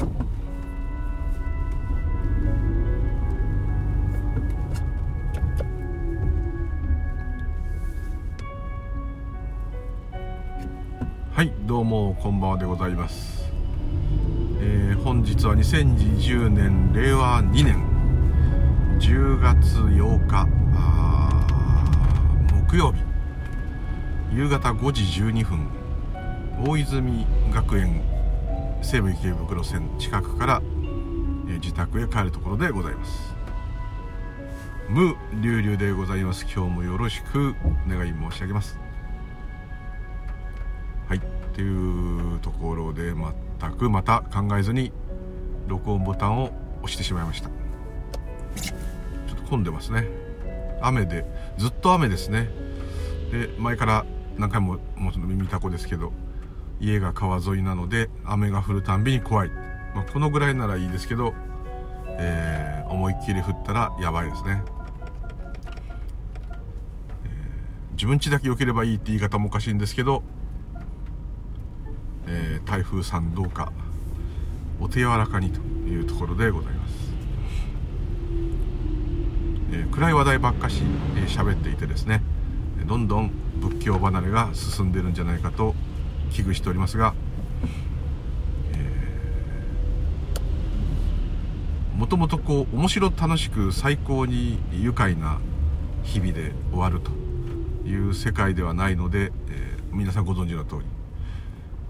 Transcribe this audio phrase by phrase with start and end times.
[0.00, 0.06] は
[11.42, 13.44] いどうもこんばんはでございます、
[14.60, 17.84] えー、本日は2020年令和2年
[18.98, 20.48] 10月8日
[22.70, 23.00] 木曜日。
[24.32, 25.68] 夕方5時12分
[26.64, 28.09] 大泉学園
[28.82, 30.62] 西武池袋線近くから、
[31.48, 33.34] え、自宅へ帰るところでございます。
[34.88, 36.44] 無流々でございます。
[36.44, 38.78] 今日もよろしくお願い申し上げます。
[41.08, 41.18] はい。
[41.18, 41.20] っ
[41.52, 44.92] ていうところで全くまた考えずに
[45.68, 46.52] 録音ボタンを
[46.82, 47.48] 押してしまいました。
[48.56, 50.08] ちょっと混んでますね。
[50.80, 51.24] 雨で
[51.58, 52.48] ずっと雨ですね。
[53.30, 54.06] で前から
[54.38, 56.12] 何回ももちろん耳たこですけど
[56.80, 59.50] 家が川沿いなので雨が降るたんびに怖い、
[59.94, 61.34] まあ、このぐらいならいいですけど、
[62.06, 64.62] えー、思いっきり降ったらやばいですね、
[67.24, 70.22] えー、自分家だけ良ければいいって言い方もおかしいんですけど
[72.32, 73.72] えー、台風さんどうか
[74.80, 76.94] お手柔らかにというところでございます、
[79.72, 80.82] えー、暗い話題ばっかし
[81.26, 82.22] 喋、えー、っていてですね
[82.86, 85.74] どんどん仏教離れが進んでるんじゃないかと
[86.30, 87.14] 危惧しておりますが
[92.00, 95.38] もともとこう面白楽しく最高に愉快な
[96.02, 97.10] 日々で終わると
[97.86, 100.86] いう世界ではないので、えー、皆さんご存知の通り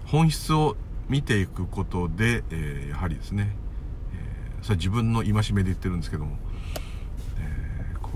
[0.05, 0.75] 本質を
[1.07, 3.55] 見ていくことで、えー、やはりですね、
[4.13, 6.35] えー、それは自分の戒めで言ってるんですけども、
[7.39, 8.11] えー、こ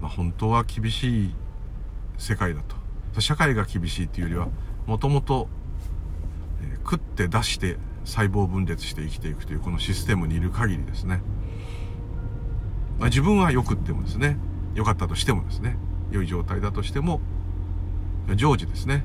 [0.00, 1.34] う、まあ、本当は厳しい
[2.18, 2.75] 世界だと。
[3.20, 4.48] 社会が厳しいっていうよりは
[4.86, 5.48] もともと
[6.84, 11.20] 食って出して細胞分裂して生きていくというこのシステムにいる限りですね、
[12.98, 14.38] まあ、自分はよくってもですね
[14.74, 15.76] 良かったとしてもですね
[16.12, 17.20] 良い状態だとしても
[18.36, 19.04] 常時ですね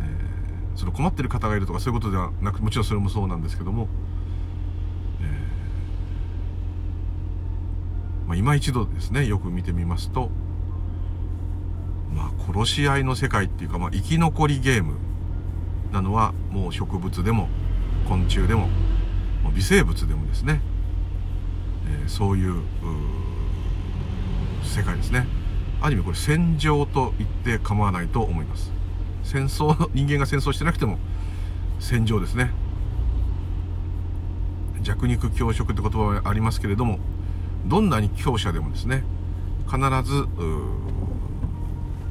[0.00, 3.88] えその困ってる方がいるとかそういうことではなくもちろんそれもそうなんですけども、
[5.22, 10.30] えー、まあ、今一度ですねよく見てみますと、
[12.14, 14.96] まあ、殺し合いの世界っていうか、まあ、生き残りゲーム
[15.92, 17.48] なのはもう植物でも
[18.08, 18.68] 昆虫でも
[19.54, 20.60] 微生物でもですね、
[22.02, 22.62] えー、そういう
[24.64, 25.26] 世界ですね。
[25.80, 28.72] ある意味これ戦場と言って構わないと思います。
[29.22, 30.98] 戦争人間が戦争してなくても
[31.78, 32.50] 戦場ですね。
[34.82, 36.98] 弱肉強食って言葉はありますけれども
[37.66, 39.02] どんなに強者でもですね
[39.66, 40.26] 必ず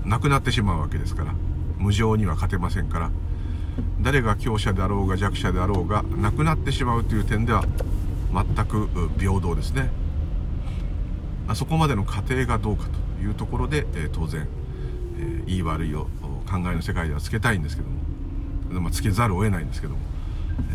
[0.06, 1.34] 亡くなってしまうわけですから
[1.78, 3.12] 無情には勝てませんから
[4.02, 7.66] 誰が強者であろうが弱者であろうが亡くなってしまうという点では
[8.34, 8.88] 全く
[9.18, 9.90] 平等ですね。
[11.48, 12.86] あそこまでの過程がどうか
[13.18, 14.48] というところで、え当然、
[15.18, 16.08] え言い悪いを
[16.50, 17.90] 考えの世界ではつけたいんですけど
[18.74, 20.00] も、まあ、つけざるを得ないんですけども、
[20.58, 20.74] え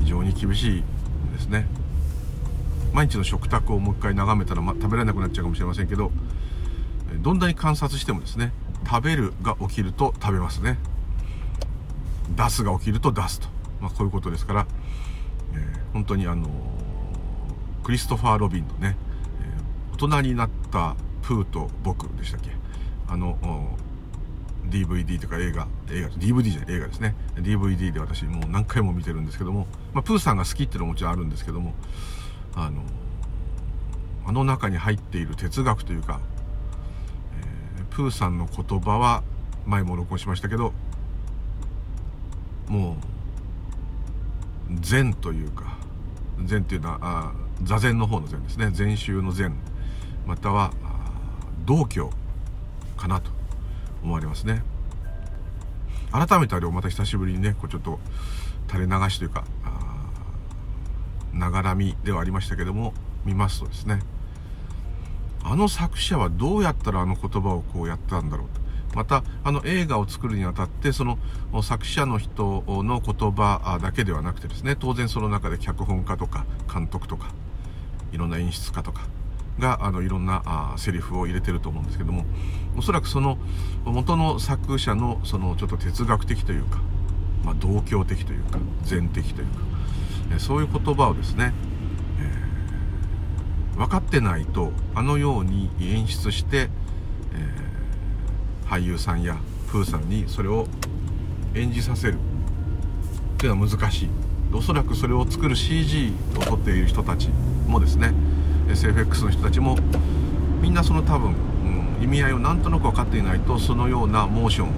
[0.00, 0.82] ー、非常に厳しい
[1.32, 1.66] ですね。
[2.92, 6.10] 毎日の食卓をもう一回眺めたら、ま、食べられなくなっちゃうかもしれませんけど
[7.22, 8.52] どんなに観察してもですね
[8.88, 10.78] 食べるが起きると食べますね。
[12.36, 13.48] 出すが起きると出すと、
[13.80, 14.66] まあ、こういうことですから、
[15.54, 16.48] えー、本当にあの
[17.84, 18.96] クリストファー・ロビンのね、
[19.40, 22.50] えー、大人になったプーと僕でしたっけ？
[23.08, 23.38] あの
[24.68, 27.14] DVD とか映画映画 DVD じゃない映画ですね。
[27.36, 31.74] DVD で私もう何回も見てるんですけども、まあ、プーさんが好きっていうのももちろんあるんですけども
[32.56, 32.82] あの
[34.26, 36.20] あの中に入っている哲学というか、
[37.96, 39.22] プーさんの言葉は
[39.64, 40.74] 前も録音しましたけど
[42.68, 42.98] も
[44.70, 45.78] う禅というか
[46.44, 48.70] 禅っていうのはあ座禅の方の禅ですね。
[48.70, 49.56] 禅宗の禅
[50.26, 50.72] または
[51.64, 52.10] 道教
[52.98, 53.30] かなと
[54.02, 54.62] 思われますね。
[56.12, 57.98] 改めてあれをまた久しぶりにねこうちょっと
[58.68, 59.44] 垂れ流しというか
[61.32, 62.92] ながらみではありましたけども
[63.24, 64.00] 見ますとですね
[65.48, 68.66] あの作者はどうやったらあの言葉をこうやったんだろうと。
[68.96, 71.18] またあの映画を作るにあたってその
[71.62, 77.28] 作者の人の言葉だけではなくてですね当然その中で脚本家とか監督とか
[78.10, 79.06] いろんな演出家とか
[79.58, 82.24] があのいろんなあセリフを入れてると思うんですけども
[82.74, 83.36] おそらくその
[83.84, 86.80] 元の作者のそのちょっと哲学的というか、
[87.44, 89.48] まあ、道教的というか禅的という
[90.32, 91.52] か、そういう言葉をですね、
[93.76, 96.70] 分かってないとあのように演出して、
[97.34, 99.36] えー、俳優さんや
[99.70, 100.66] プーさんにそれを
[101.54, 102.14] 演じさせる。
[102.14, 104.08] っていうのは難しい。
[104.52, 107.28] おそらくそれを作る CG を撮っている人たち
[107.66, 108.14] もですね
[108.68, 109.76] SFX の人たちも
[110.62, 111.34] みんなその多分、
[111.98, 114.72] うん、意味合いをなんとなく分かっていないとそのようなモーションを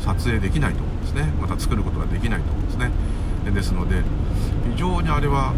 [0.00, 1.32] 撮影できないと思うんですね。
[1.40, 2.90] また作ることができないと思うんですね。
[3.50, 4.02] ですので
[4.72, 5.54] 非常にあれは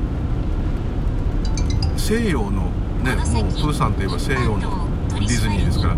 [2.01, 2.71] 西洋の
[3.05, 5.97] ねもうプーさんといえば西洋のディズニーですから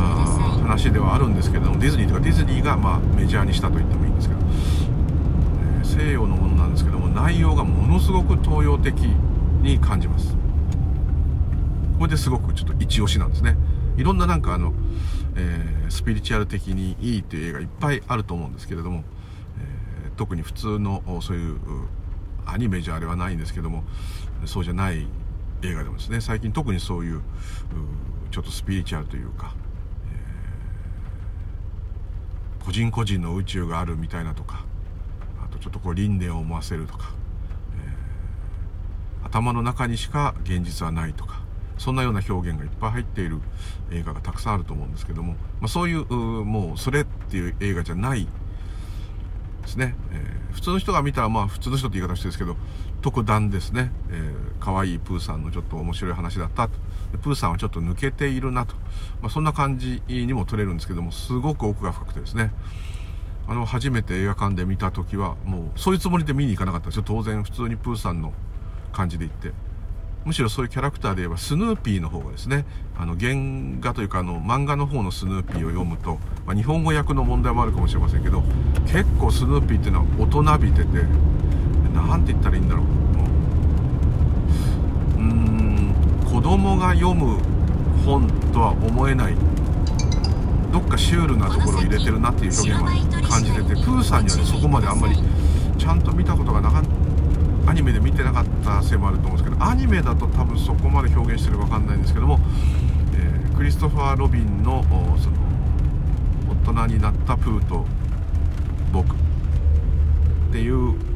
[0.00, 8.94] あ話ではあるんですけどもディズニーとかディズニーがまあメジャーにしたと言ってもいいんですけど、えー、西洋のものなんですけども内容がものすごく東洋的
[9.62, 10.36] に感じます。
[11.98, 13.56] これですごくちょっと一押しなんですね。
[13.96, 14.72] いろんななんかあの、
[15.34, 19.02] えー、スピリチュアル的にいいという映画いっぱいあると思うんですけれども、
[20.04, 21.58] えー、特に普通のそういう
[22.46, 23.84] アニメじゃあれはないんですけども
[24.46, 25.06] そうじゃない
[25.62, 27.22] 映画でもですね最近特にそういう
[28.30, 29.54] ちょっとスピリチュアルというか、
[32.60, 34.64] えー、個人個人の宇宙があるみたいなとか
[35.42, 37.12] あとちょっとこう輪廻を思わせるとか、
[39.22, 41.42] えー、頭の中にしか現実はないとか
[41.78, 43.40] そんなような表現がいっぱい入っている
[43.92, 48.26] 映画がたくさんあると思うんですけども、まあ、そういうもうそれっていう映画じゃない
[49.62, 52.56] ですね、えー、普通の人が見たらまあ普通の人って言い方してるんですけど
[53.00, 56.74] 特段ですね、えー、可愛いプーさんのちょっと面白い話だったと。
[57.22, 58.74] プーさんはちょっと抜けているなと、
[59.22, 62.52] まあ、そんな感じにも取れるんですけどもすごく奥が深くてですね。
[63.46, 67.02] あの初めて映画館で見た時はもうそういうつもりで見に行かなかったですよ。
[67.06, 68.34] 当然普通にプーさんの
[68.92, 69.52] 感じで行って。
[70.24, 72.66] むしろそういうキャラクターで言えばスヌーピーの方がですね。
[72.98, 73.34] あの原
[73.80, 78.42] 画というかあの漫画の方のスヌーピーを読むと、まあ、日本語訳の問題もあるかもしれませんけど
[78.86, 81.04] 結構スヌーピーっていうのは大人びてて
[82.06, 82.86] 何て言ったらいいんだろう
[85.18, 87.38] うん子供が読む
[88.04, 89.34] 本とは思えない
[90.72, 95.16] どっかシュールなところを入れてるなっていう表現は感じててプーさんにはねそこまであんまり
[95.78, 102.38] ちゃんと見たことがなかったアニメで見てなかったせいもあると思うんですけどアニメだと多分そこまで表現してるか分かんないんですけども、
[103.14, 104.82] えー、クリストファー・ロビンの
[105.18, 105.36] その
[106.66, 107.84] 大人になったプーと
[108.92, 109.18] 僕っ
[110.52, 111.07] ていう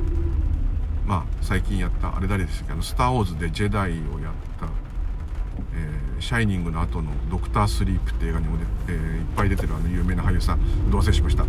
[1.06, 4.66] まあ最近やったあれ誰ですかあの「スター・ウォーズ」でジェダイをやった
[5.74, 11.44] 「えー、シャイニング」の後の「ドクター・スリープ」って映画にもで、えー、いっぱい出てるあの有名な俳優さんどうせしました。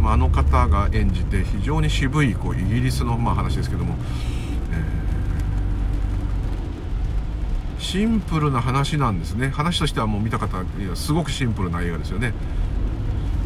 [0.00, 3.96] まあ、あの方が演じて非常に渋いこうイギリスのまあ話ですけども、
[4.72, 9.50] えー、シンプルな話なんですね。
[9.50, 12.32] 話としてはもう見た方いやすごくシンプルな映画ですよね。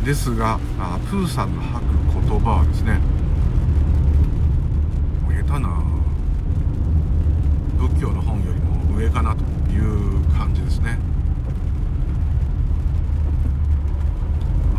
[0.05, 3.00] ですがあプーさんの吐く言葉はですね
[5.46, 5.82] 下手な。
[7.79, 9.43] 仏教の本よりも上かなと
[9.73, 10.99] いう感じですね。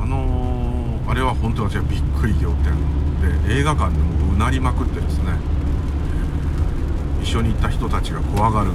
[0.01, 2.73] あの、あれは本当に私はびっくり仰天
[3.45, 5.33] で映画館でもうなりまくってですね、
[7.21, 8.71] 一緒に行った人たちが怖がる。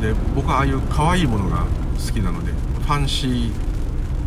[0.00, 3.52] で僕はああいう可愛いものが好きなのでファンシー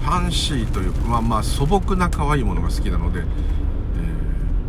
[0.02, 3.24] ファンシーというまあまあ素朴な可愛いものが好きなので、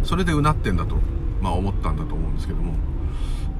[0.08, 0.96] それでうなってんだと、
[1.42, 2.72] まあ、思ったんだと思うんですけども、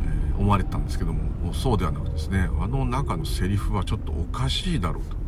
[0.03, 5.19] えー、思われたんですけどもそうではなくですねあの中のセリフはちょっとおかしいだろうと。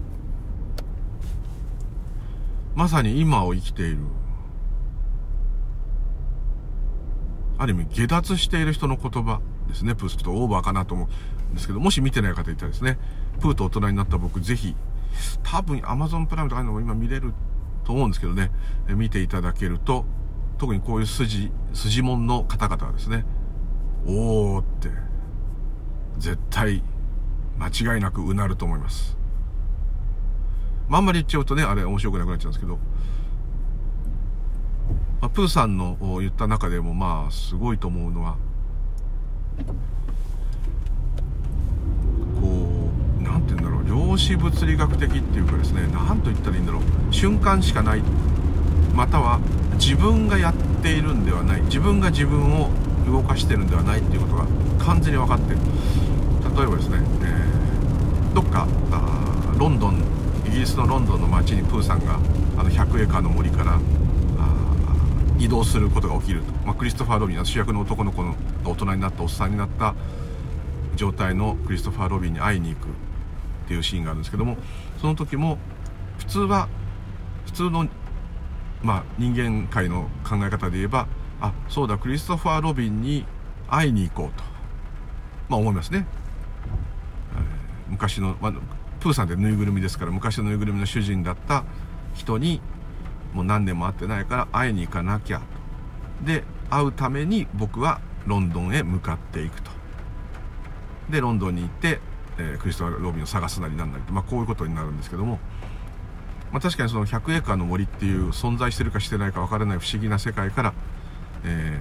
[2.74, 3.98] まさに今を生きている
[7.58, 9.94] ある意味下脱している人の言葉ですね。
[9.94, 12.96] プースとオーバーかなと思うんですけどもし見てない方いたらですね
[13.40, 14.74] プーと大人になった僕ぜひ
[15.42, 17.34] 多分 Amazon プライムとかのも今見れる
[17.84, 18.50] と思うんですけどね
[18.88, 20.06] 見ていただけると
[20.60, 23.24] 特にこういう筋筋門の方々はですね
[24.06, 24.90] おーって
[26.18, 26.82] 絶対
[27.58, 29.16] 間違いなくうなると思います。
[30.88, 32.78] まあ、んまり言っちゃうとね、あれ面白くなくなっちゃうんですけど、
[35.20, 38.36] まあ、プーさんの言った中でもまあすごいと思うのは、
[42.40, 42.90] こ
[43.20, 48.02] う、なんて言うんだろう、量子物理学的っていうかですね、なんと言ったらいいんだろう、瞬間しかない、
[49.00, 49.40] または
[49.80, 52.68] 自分がやっているんではない、自分が自分を
[53.06, 54.46] 動かしてるんではないっていうことが
[54.78, 55.58] 完全に分かってる。
[56.54, 60.04] 例えばですね、えー、どっかあロンドン
[60.46, 62.16] イギリスのロンドンの街にプーさんが
[62.58, 63.80] あの100エーカーの森から
[65.38, 68.34] 移動することが起きると、まあ、クリストファー・ロビン主役の男の子の
[68.66, 69.94] 大人になったおっさんになった
[70.96, 72.88] 状態のクリストファー・ロビンに会いに行くっ
[73.66, 74.58] ていうシーンがあるんですけども
[75.00, 75.56] その時も
[76.18, 76.68] 普通は
[77.46, 77.88] 普通の、
[78.82, 81.06] まあ、人間界の考え方で言えば
[81.40, 83.26] あそうだクリストファー・ロビンに
[83.68, 84.44] 会いに行こうと、
[85.48, 86.06] まあ、思いますね。
[87.88, 88.52] 昔の、まあ、
[89.00, 91.64] プーさんってぬいぐるみですから昔のぬいぐるみの主人だった
[92.14, 92.60] 人に
[93.32, 95.40] もう何年も会ってないから会いに行かなきゃ
[96.20, 96.26] と。
[96.26, 99.70] で会うために僕はロンドンへ向かっていくと。
[101.10, 102.00] でロンドンに行って、
[102.38, 105.40] えー、クリストファー・ロビンを探すなりなんなりと、まあ、こういうことになるんですけども、
[106.52, 110.74] まあ、確かにその100エーカーの森っていう存在してるかしてないか分からない不思議な世界から、
[111.44, 111.80] え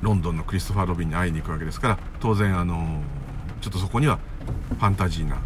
[0.00, 4.18] ー、ロンドンのクリストファー・ロビンに会いに行くわけですから当然あのー、ちょっとそこには
[4.70, 5.38] ファンタジーな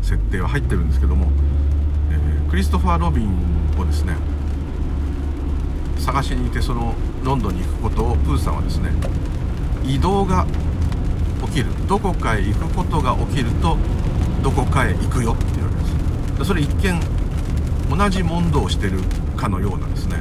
[0.00, 1.30] 設定は入ってるんですけども、
[2.10, 3.28] えー、クリストファー・ロビン
[3.78, 4.16] をですね
[5.98, 8.90] 探しに行ってそのロンドンに行くことをプーさんはですね
[9.84, 10.46] 移動が
[11.46, 11.66] 起きる。
[11.86, 13.76] どこかへ行くことが起きると
[14.42, 15.63] どこかへ行くよっていう
[16.44, 17.00] それ一見
[17.90, 19.00] 同じ問答をしてる
[19.36, 20.16] かのようなですね。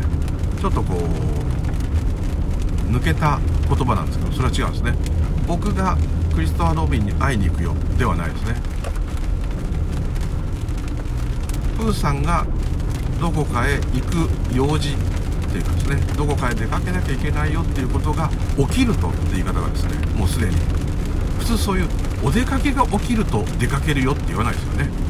[0.59, 4.95] ちょっとこう抜けた言葉なんですけどそれは違うんですね。
[5.47, 5.97] 僕が
[6.33, 8.55] クリストファー・ロビンに会いに行くよではないですね。
[11.77, 12.45] プーさんが
[13.19, 14.95] どこかへ行く用事っ
[15.51, 15.95] ていうかですね。
[16.15, 19.91] どこかへ出かけなきゃいけないよっていうことが起きるとって言い方がですね。
[20.15, 20.55] もうすでに。
[21.39, 21.89] 普通そういう
[22.23, 25.02] お出かけが起きると出かけるよって言わないですよね。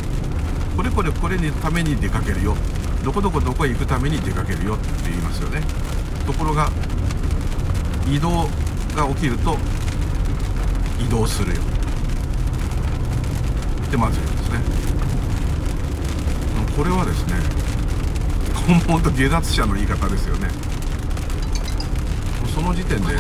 [0.76, 2.56] これこれこれのために出かけるよ。
[3.04, 4.76] どこどこどこへ行くために出かけるよ。
[4.76, 5.62] って言いますよね。
[6.26, 6.70] ところが
[8.10, 8.50] 移動
[8.96, 9.58] が起きると
[11.00, 11.62] 移動するよ。
[13.88, 14.60] ってまず言うんですね。
[16.76, 17.36] これはですね
[18.68, 20.50] 根本と下脱者の言い方ですよね。
[22.54, 23.16] その時点で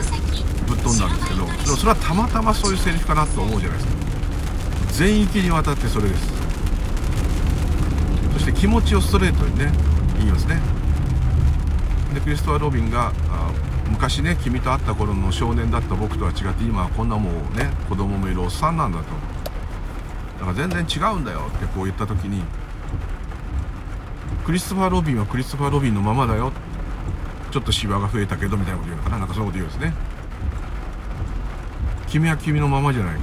[0.67, 3.93] ぶっ飛んだんですけどそれはたまたまそういうセリフかなと思うじゃないですか。
[4.93, 6.42] 全域にわたってそれです。
[8.63, 9.69] 気持ちをストレートにね
[10.19, 10.57] 言いますね。
[12.13, 13.11] でクリストファー・ロビンが
[13.89, 19.03] 昔ね君と会った頃の少年だった僕とは違って今はこんなもうね子供もいるおっさんなんだと。
[20.39, 22.41] だから全然違うんだよってこう言った時に
[24.45, 26.53] クリストファー・ロビンはクリストファー・ロビンのままだよ。
[27.51, 29.17] ちょっとシワが増えたけどみたいなこと言うのかな。
[29.17, 29.93] なんかそういうこと言うんですね。
[32.07, 33.21] 君は君のままじゃないか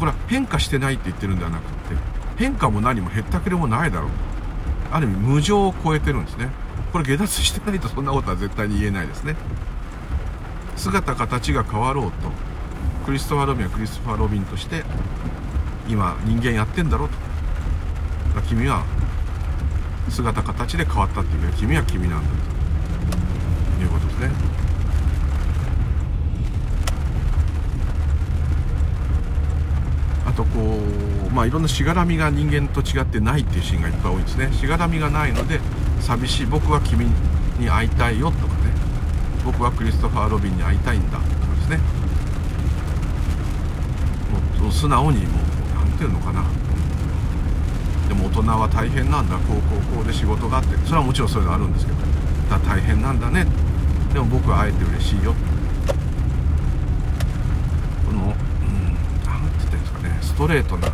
[0.00, 4.10] これは変化してないって言ってるんではなくって変化も何もへったくれもないだろう。
[4.90, 6.48] ある意味無常を超えてるんですね。
[6.92, 9.36] これ下脱してないとそんなことは絶対に言えないですね。
[10.76, 12.30] 姿形が変わろうと
[13.04, 14.84] クリストファー・ロビンはクリストファー・ロビンとして
[15.88, 17.28] 今人間やってんだろうと。
[18.48, 18.84] 君は
[20.08, 22.28] 姿形で変わったっていうけど君は君なんだ
[23.76, 24.30] ということですね。
[30.24, 34.52] あとこうまあいろんなしがらみが人間と違ってないっていうシーンがいっぱい多いですね。
[34.52, 35.60] しがらみがないので
[36.00, 36.46] 寂しい。
[36.46, 37.06] 僕は君
[37.58, 38.72] に会いたいよとかね。
[39.44, 41.80] 僕はクリストファー・ロビンに会いたいんだとかですね。
[44.60, 45.42] もう素直にもう
[45.74, 46.44] 何ていうのかな。
[48.08, 49.36] でも大人は大変なんだ。
[49.36, 50.76] こうこうこうで仕事があって。
[50.86, 51.98] それはもちろんそういうのあるんですけど。
[52.50, 53.46] だ大変なんだね。
[54.12, 55.34] でも僕は会えて嬉しいよ。
[58.06, 60.18] このうん何て言ってんですかね。
[60.22, 60.88] ストレートな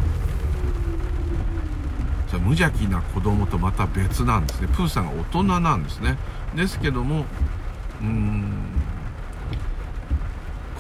[2.45, 4.69] 無邪気な子供とまた別なんですね。
[4.69, 6.19] プーさんが大人なんですね。
[6.55, 7.25] ですけども
[8.01, 8.53] うん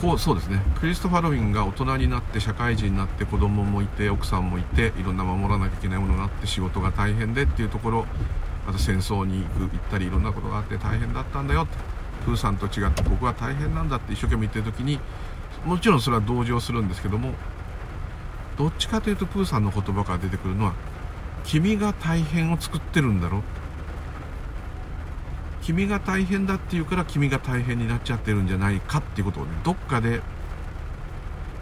[0.00, 0.60] こうそうですね。
[0.78, 8.06] クリストファー・ロビンが大人になって社会人になって子供もいて奥さんもいていろんな守らなきゃいけないものがあって仕事が大変でっていうところ
[8.68, 11.66] あと戦争に行く行ったりいろんなことがあって大変だったんだよ
[12.26, 14.98] プーさんと違って僕は大変なんだって一生懸命言ってる時に
[15.64, 17.32] もちろんそれは同情するんですけども
[18.58, 20.74] どっちかというとプーさんの言葉から出てくるのは
[21.44, 23.42] 君が大変を作ってるんだろ？
[25.62, 30.20] 君が大変だって言うから君が大変になっちゃってるんじゃないかっていうことをねどっかで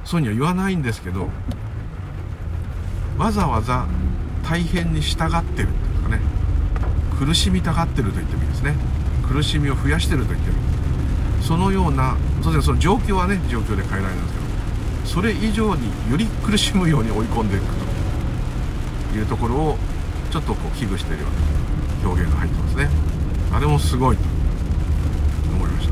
[0.04, 1.28] そうには言わないんですけど
[3.16, 3.86] わざわざ
[4.42, 6.20] 大変に従ってるっていうかね
[7.18, 8.74] 苦しみたがってると言ってもいいですね。
[9.28, 10.64] 苦しみを増やしてると言ってもいい。
[11.44, 14.46] そのような当然その状況はね状況で変えられるんですけど
[15.06, 17.91] それ以上により苦しむように追い込んでいくと。
[19.18, 19.78] いうところを
[20.30, 22.88] ちょっとこう危惧しているような表現が入ってますね。
[23.52, 24.22] あれもすごいと
[25.54, 25.88] 思いまし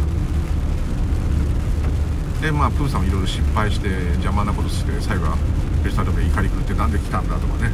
[2.41, 2.43] た。
[2.47, 5.37] でまあプーさんもいろいろ失敗して邪魔なことして最後は
[5.85, 7.71] ベスタルベ怒り狂ってなんで来たんだとかね。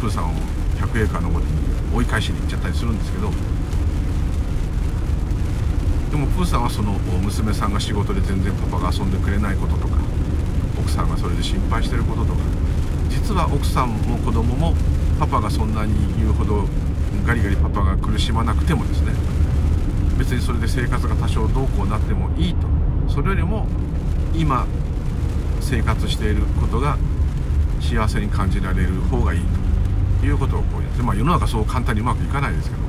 [0.00, 0.34] プーさんを
[0.78, 1.46] 100エーカーの方に
[1.94, 3.30] 追い返しに行っちゃったりするんですけど。
[6.10, 9.96] でもプーさんはその娘さんが仕事で全然パパが遊んでくれないこととか
[10.78, 12.40] 奥さんがそれで心配してることとか
[13.08, 14.74] 実は奥さんも子供も
[15.18, 16.64] パパがそんなに言うほど
[17.26, 19.12] ガリガリパパが苦しまなくてもですね
[20.18, 22.66] 別にそれで生活が多少どうこうなってもいいと。
[23.08, 23.66] それよりも
[24.34, 24.66] 今
[25.60, 26.98] 生活していることが
[27.80, 29.40] 幸せに感じられる方がいい
[30.20, 32.88] ということをこうやって、まあ、世の中そう簡単にうまくいかないですけども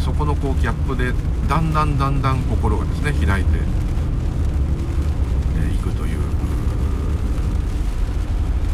[0.00, 1.12] そこのこうギャップで
[1.48, 3.60] だんだんだんだん心がですね開いてい、
[5.58, 6.18] えくという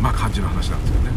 [0.00, 1.11] まあ感じの話なんですよね。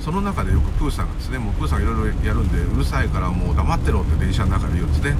[0.00, 5.14] その中でよくプーさんがですねもうプーさんがいろいろやるんでうるさいからもう黙ってろって電車の中で言うんですね。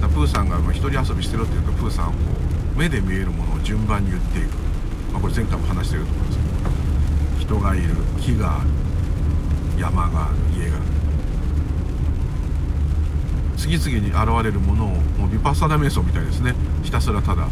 [0.00, 2.18] だプーさんが一人遊びしてろって言うとプーさんはこ
[2.76, 4.46] う目で見えるものを順番に言っていく、
[5.12, 6.52] まあ、これ前回も話してると思うんですけど。
[7.40, 7.88] 人がいる
[8.20, 8.70] 木がある
[9.80, 10.86] 山がある家がある。
[13.56, 16.54] 次々に現れるものをもうビパッサナ瞑想みたいですね。
[16.84, 17.48] ひたすらただ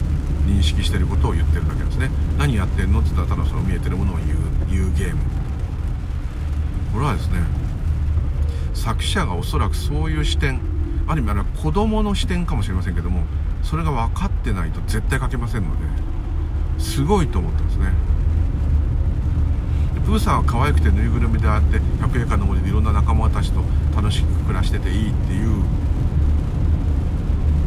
[0.50, 2.10] 認識してることを言ってるだけですね。
[2.38, 4.28] 何やってんのって言ったらただその見えてるものを言う
[4.70, 5.22] 言うゲーム。
[6.92, 7.38] これはですね
[8.74, 10.60] 作者がおそらくそういう視点
[11.06, 13.22] ある意味あれは子供の視点かもしれませんけども
[13.62, 15.86] それが分かってないと絶対書けませんので
[16.78, 17.92] すごいと思ったんですね。
[20.06, 23.62] プーさんは可愛くてぬいぐるみであって百栄館の森でいろんな仲間たちと
[23.94, 25.62] 楽しく暮らしてていいっていう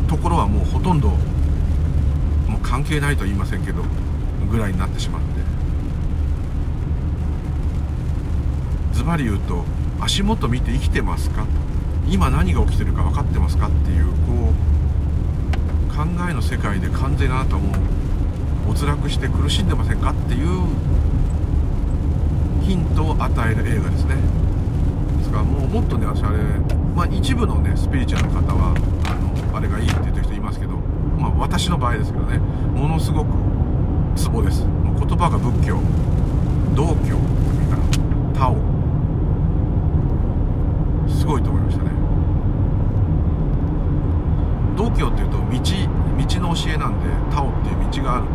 [0.10, 1.14] ところはもうほとんど
[2.64, 3.84] 関係ないと言いませんけど
[4.50, 5.28] ぐらいになってしまって。
[8.94, 9.66] ズバリ言うと
[10.00, 11.46] 足元見て生きてますか？
[12.10, 14.54] 今何が起きてるか分かってますかっていうこ
[15.92, 17.72] う考えの世界で完全にあなたも
[18.68, 20.48] 没落して苦しんでませんかっていう
[22.62, 24.16] ヒントを与える映画ですね。
[25.18, 26.38] ですからもうもっとね私あれ
[26.96, 28.74] まあ一部のねスピリチュアルの方は
[29.08, 30.33] あのあれがいいって言ってる人
[31.44, 33.28] 私の場合ですけどねものすごく
[34.16, 34.64] ツボです。
[34.64, 35.78] もう言葉が仏教
[36.74, 37.20] 道教
[38.34, 38.56] タオ。
[41.06, 41.92] すごいと思いましたね。
[44.78, 48.26] 道教っていうと道道の教えなんでタオっていう道がある。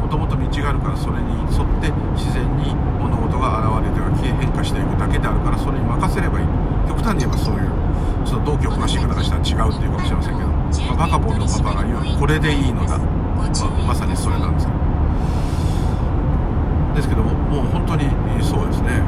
[0.00, 6.46] もともと道があるからそれに沿って自然に物事が現れては変化していくだけであるからそれに任せればいい。
[6.88, 7.68] 極端に言えばそういう
[8.24, 10.53] その道教詳しい方がしたら違うっていうかもしれませんけど、
[10.96, 13.48] バカボンのパパが言うこれでいいのだ、まあ、
[13.86, 14.70] まさにそれなんですよ。
[16.94, 18.08] ですけどももう本当に
[18.42, 19.02] そうですね。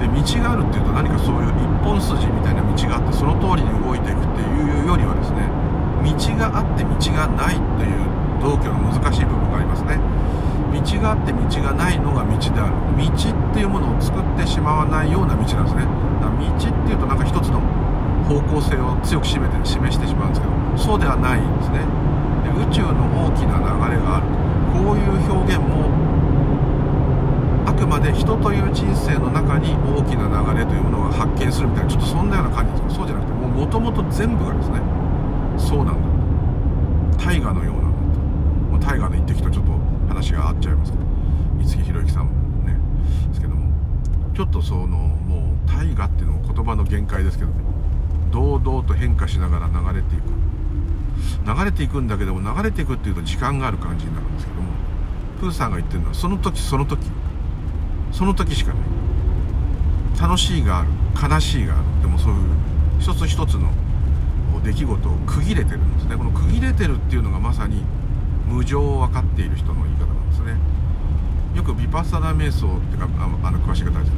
[0.00, 5.48] で道があるっていうと何かそういう一本筋みたいな道があってその通りに動いていくっていうよりはですね
[6.04, 8.06] 道があって道がないという
[8.40, 9.98] 道教の難しい部分がありますね。
[10.68, 12.76] 道があって道がないのが道である。
[12.96, 15.82] 道っていうものを作ってしまわないような道なんですね。
[16.20, 17.60] だから道っていうとなんか一つの
[18.28, 21.80] 方向性を強く示めて示してしまうんですけどそうではないんですね。
[22.44, 23.64] で宇宙の大きな流
[23.96, 24.28] れがある
[24.76, 25.88] こういう表現も
[27.64, 32.82] あくまで人という人生の中に大きな流れというものを発見するみたいなちょっとそんなような感じです。
[32.84, 34.80] けどそうじゃなくてもともと全部がですね
[35.56, 36.02] そうなんだ
[37.16, 37.24] と。
[37.24, 38.20] 大河のようなんだと。
[38.70, 39.72] もう大河の一滴とちょっと
[40.08, 41.04] 話が合っちゃいますけど。
[41.58, 42.32] 五木ひろゆきさんも
[42.64, 42.76] ね
[43.28, 43.66] ですけども。
[44.34, 47.56] ちょっとそのもう大河っていうのも言葉の限界ですけどね。
[48.30, 50.22] 堂々と変化しながら流れていく。
[51.44, 54.68] 流れていくんだけども流れていくっていうと時間がある感じになるんですけども
[55.40, 57.10] プーさんが言ってるのはその時その時。
[58.12, 60.20] その時しかない。
[60.20, 60.88] 楽しいがある。
[61.30, 61.84] 悲しいがある。
[62.02, 62.40] でもそういう
[63.00, 63.70] 一つ一つの
[64.64, 66.16] 出来事を区切れてるんですね。
[66.16, 67.84] この区切れてるっていうのがまさに
[68.48, 70.56] 無常を分かっている人の言い方なんですね。
[71.54, 73.08] よくビパッサナ瞑想っていうか
[73.44, 74.12] あの詳しい方です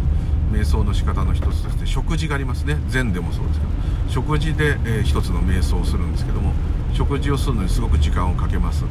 [0.53, 2.79] 瞑想の仕方の一つとして食事がありますね。
[2.89, 3.73] 禅でもそうですけど。
[4.11, 6.53] 食事で、えー、一つの瞑想をするんですけども
[6.93, 8.85] 食事をするのにすごく時間をかけます。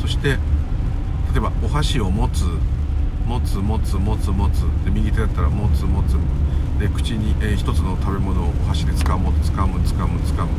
[0.00, 0.36] そして例
[1.38, 2.44] えばお箸を持つ
[3.26, 4.60] 持つ持つ持つ持つ。
[4.84, 6.16] で右手だったら持つ持つ。
[6.78, 10.50] で口に、えー、一つの食べ物をお箸で掴む掴む掴む掴む。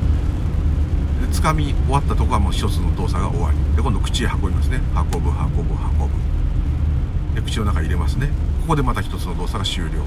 [1.21, 3.57] で掴み終わったとこはもう一つの動作が終わり。
[3.75, 4.81] で今度口へ運びますね。
[4.95, 7.35] 運ぶ運ぶ運ぶ。
[7.35, 8.27] で口の中に入れますね。
[8.61, 10.01] ここでまた一つの動作が終了。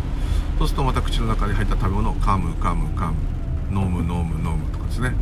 [0.59, 3.15] そうするとまた口の中に入った食べ物を噛む噛む噛む。
[3.72, 5.12] 飲む飲む飲むとかですね。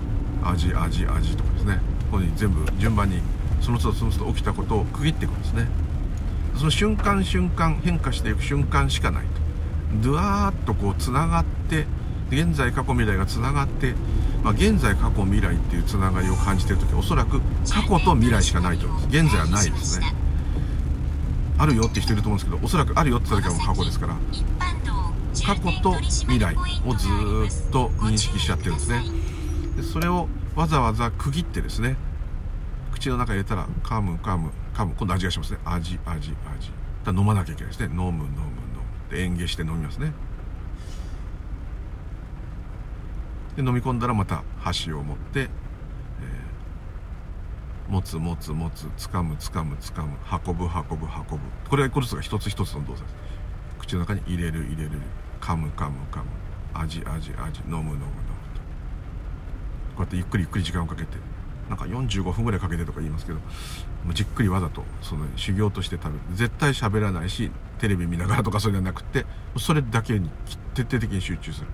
[0.43, 1.81] 味味味とかですね。
[2.11, 3.21] ここに全部順番に
[3.61, 5.69] その都度その都度起きたことを区切っていくんですね。
[6.57, 9.31] その瞬間瞬間変化していく瞬間しかないと。
[10.03, 11.87] ドゥワーッとこうつながって
[12.31, 13.95] 現在過去未来がつながって、
[14.45, 19.17] まあ、現在過去未来っていうつながりを感じてる時おそらく過去と未来しかないと思います。
[19.17, 20.15] 現在はないですね。
[21.59, 24.17] あるよって人いると思うんですけどおそらくあるよって言った時はもう過去ですから。
[25.45, 27.07] 過去と未来をず
[27.69, 29.05] っと認識しちゃってるんですね。
[29.77, 31.97] でそれをわざわざ区切ってですね
[32.93, 35.59] 口の中入れたら噛む噛む噛む今度味がしますね。
[35.65, 36.37] 味味味。
[37.05, 37.87] だ飲まなきゃいけないですね。
[37.87, 39.11] 飲む飲む飲む。
[39.11, 40.13] で嚥下して飲みますね。
[43.57, 48.87] で飲み込んだらまた箸を持って、えー、持つ持つ持つ。
[48.97, 50.17] 掴む掴む掴む。
[50.47, 51.45] 運ぶ運ぶ運ぶ。
[51.69, 53.30] これこれが一つ一つの動作です。
[53.91, 54.91] 口の中に入れる入れる
[55.41, 56.25] 噛む噛む噛む
[56.75, 58.61] 味味味飲む飲む飲むと。
[59.97, 61.17] こうやってゆっくりゆっくり時間をかけて
[61.69, 63.41] なんか45分ぐらいかけてとか言いますけど
[64.13, 67.51] じっくりわざとその修行として食べる絶対喋らないし
[67.81, 69.27] テレビ見ながらとかそうじゃなくて
[69.59, 70.31] それだけに
[70.75, 71.67] 徹底的に集中する。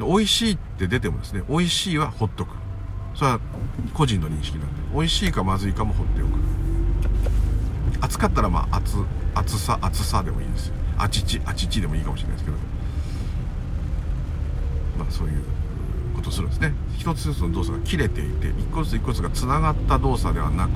[0.00, 2.56] 美味しいって出てもですね美味しいはほっとく。
[3.14, 3.40] それは
[3.92, 6.57] 個人の認識なんで美味しいかまずいかも放っておく。
[8.00, 8.96] 熱かったらまあ熱
[9.34, 12.56] 熱さ熱さでもいいですあちちあちちでもいいかもしれないですけど。
[14.98, 15.44] まあそういう
[16.16, 16.72] ことするんですね。
[16.98, 20.72] 一つずつの動作が切れていて一個ずつ一個ずつがつながった動作ではなく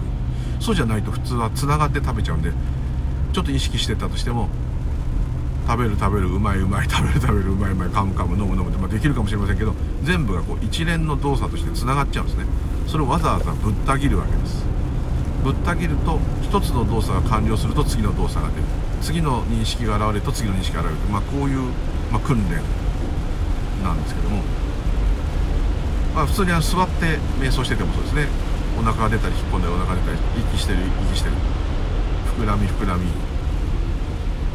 [0.61, 2.53] そうじゃないと普通はつながって食べちゃうんで
[3.33, 4.49] ちょっと意識してたとしても
[5.67, 12.45] 食べる食べるうまいうまい食べる食べるうまいうまい噛む噛む飲む飲むって、ま、できるかもしれませんけど全部がこう一連の動作としてつながっちゃうんですね。
[12.87, 14.72] それをわざわざぶった切るわけです。
[15.43, 18.63] ぶった切ると一つの動作が完了すると次の動作が出る。
[19.03, 21.01] 次の認識が現れると次の認識が現れる。
[21.11, 21.59] まあ、こういう、
[22.13, 22.63] まあ、訓練
[23.83, 24.43] なんですけども。
[26.15, 28.29] まあ、普通にあの座って瞑想しててもそうですね。
[28.79, 30.19] お腹が出たり引っ込んだりお腹が出たり
[30.53, 30.79] 息してる
[31.11, 31.35] 息してる。
[32.39, 33.07] 膨らみ膨らみ。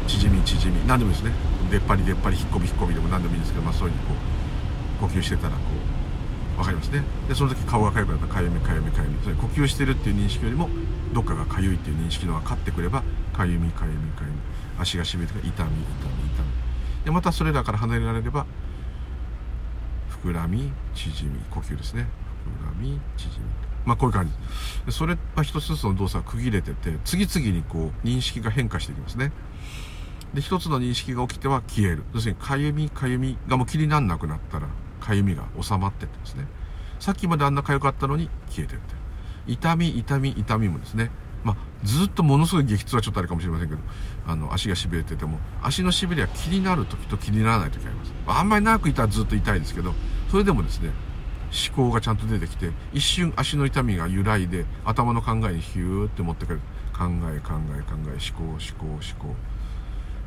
[0.06, 0.86] 縮み縮み。
[0.86, 1.34] 何でもいいですね。
[1.70, 4.14] 出っ張り出っ張り引っ込み引っ込みでも何でもいいんですけど、まあ、そういうふうにこ
[5.06, 5.58] う呼吸してたらこ
[5.94, 5.97] う。
[6.58, 8.26] 分かりますねでその時顔が痒くなった。
[8.26, 9.16] らかゆみかゆみかゆみ。
[9.22, 10.68] それ呼吸してるっていう認識よりも
[11.14, 14.38] どっかがかゆいっていう認識のが勝ってくればかゆみかゆみかゆみ。
[14.80, 15.72] 足がしびれて痛み痛み痛
[16.42, 17.04] み。
[17.04, 18.44] でまたそれらから離れられれば
[20.22, 21.38] 膨らみ縮み。
[21.50, 22.06] 呼吸ですね。
[22.60, 23.44] 膨らみ縮み。
[23.86, 24.32] まあこういう感じ。
[24.86, 29.32] でそれは一つずつの動作が区切れてて次々にこう認識が変化していきますね。
[30.34, 32.02] で一つの認識が起きては消える。
[32.14, 34.66] 要するにかゆみかゆみがもう気にならなくなったら
[35.08, 36.46] かゆみが収まってってですね。
[37.00, 38.80] さっきまであんなかゆかったのに消えてる
[39.46, 41.10] 痛み痛み痛みもですね。
[41.44, 43.80] まあ、ずっとものすごい激痛はちょっとあるかもしれませんけど
[44.26, 48.12] あの足がしびれてても足のしびれは気になる時と気にならない時あります。
[48.26, 49.94] あんまり長くいたらずっと痛いですけど
[50.30, 50.90] それでもですね
[51.70, 56.60] 思考がちゃんと出てきて一瞬足の痛みが揺らいで頭の考えにヒューって持ってくる。
[56.92, 59.34] 考え考え考え思考思考思考。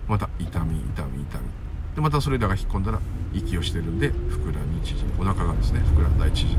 [0.08, 1.71] また痛み痛み痛み。
[1.96, 3.00] でまたそれらが引っ込んだら
[3.34, 6.58] 息をしてるんで膨らみ縮みお腹がですね膨らんだり縮んで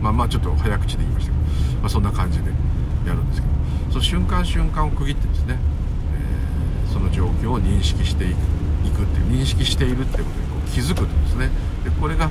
[0.00, 2.50] まあまあちょっと早口で言いましたけど、まあ、そんな感じで
[3.06, 3.54] やるんですけど
[3.90, 5.58] その瞬間瞬間を区切ってですね、
[6.86, 8.28] えー、その状況を認識してい
[8.90, 11.50] くっていう認識しているっていうことにこう気づくとですね
[11.84, 12.30] でこれが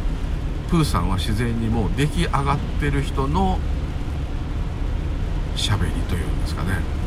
[0.70, 3.60] プーさんは自然にもう出来上がってる人の
[5.56, 7.05] 喋りというんですかね。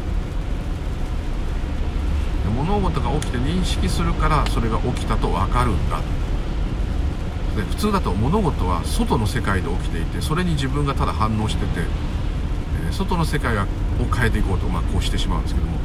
[2.48, 6.00] 物事が起きて認識するからそれが起きたと分かるんだ。
[7.56, 11.86] で普通だと物事は外の世界で起きていてそれに自分がただ反応してて
[12.88, 13.64] え外の世界を
[14.14, 15.78] 変えていこうと、まあ、こうしてしまうんですけども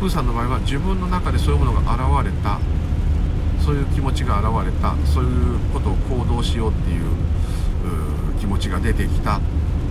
[0.00, 1.80] プーさんの場合は自分の中でそういうものが
[2.22, 2.58] 現れた
[3.62, 7.04] そういう気持ちが現れたそういうことを行動しようっていう
[8.40, 9.40] 気持ちが出てきた。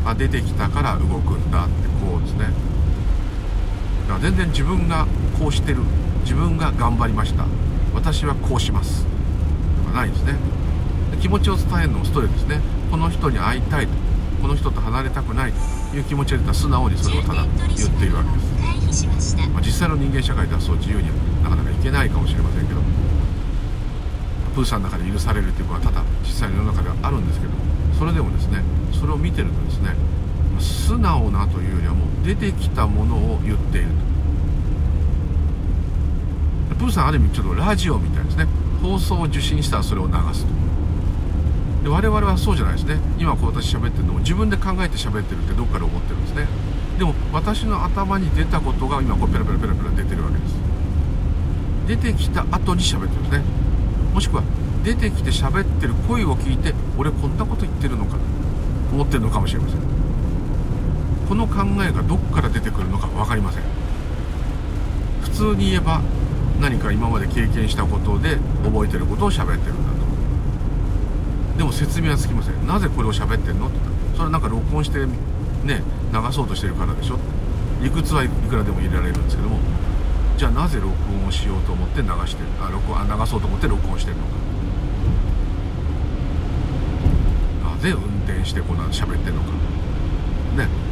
[0.05, 2.47] あ出てきたから動くんだってこうですね。
[4.11, 5.07] から全然自分が
[5.39, 5.79] こうしてる。
[6.23, 7.45] 自分が頑張りました。
[7.93, 9.05] 私はこうします。
[9.85, 10.35] とかないですね。
[11.21, 12.59] 気持ちを伝えるのもストレスですね。
[12.89, 13.93] この人に会いたいと。
[14.41, 15.97] この人と離れたくないと。
[15.97, 17.45] いう気持ちが出たら素直にそれをただ
[17.75, 18.31] 言っているわけ
[18.87, 22.79] です、まあ、実際の人間社会ではそう自由にはなかなかいけないかもしれませんけど。
[24.55, 27.53] プーさんの中で許されるということはただ実際の世の中ではあるんですけど。
[27.99, 29.95] それでもですねそれを見てるとですね
[30.61, 34.11] 素直なというよりはもう出てきたものを言っていると。
[36.75, 38.47] プーさんある意味ちょっとラジオみたいですね。
[38.81, 40.51] 放送を受信したらそれを流すと。
[41.83, 42.97] で我々はそうじゃないですね。
[43.19, 46.47] 今こう私喋ってるのも自分で考えて喋ってるってどっかで思ってるんですね。
[46.97, 50.55] でも私の頭に出たことが今こうペラペラペラペラ出てるわけです。
[51.87, 53.43] 出てきた後に喋ってるんですね。
[54.13, 54.43] もしくは
[54.83, 58.17] 出てきて喋ってる声を聞いて俺こんなこと言ってるのかと
[58.93, 59.90] 思ってるのかもしれません。
[61.31, 63.63] この考えがどっから出てくるのか分かりません。
[65.21, 66.01] 普通に言えば
[66.59, 69.93] 何か今まで経験したことで覚えてることを喋ってるんだ
[71.53, 71.57] と。
[71.57, 72.67] でも説明はつきません。
[72.67, 73.77] なぜこれを喋ってんのって
[74.11, 77.17] それはなんか録音してね流そうとしてるからでしょ
[77.81, 79.57] 理屈はいくらでも入れられるんですけども
[80.37, 84.31] じゃあなぜ録音をしようと思って流してるあ録音あ流そうと思って録音してるのか。
[87.73, 89.47] なぜ運転してこんな喋ってるのか。
[90.57, 90.90] ね。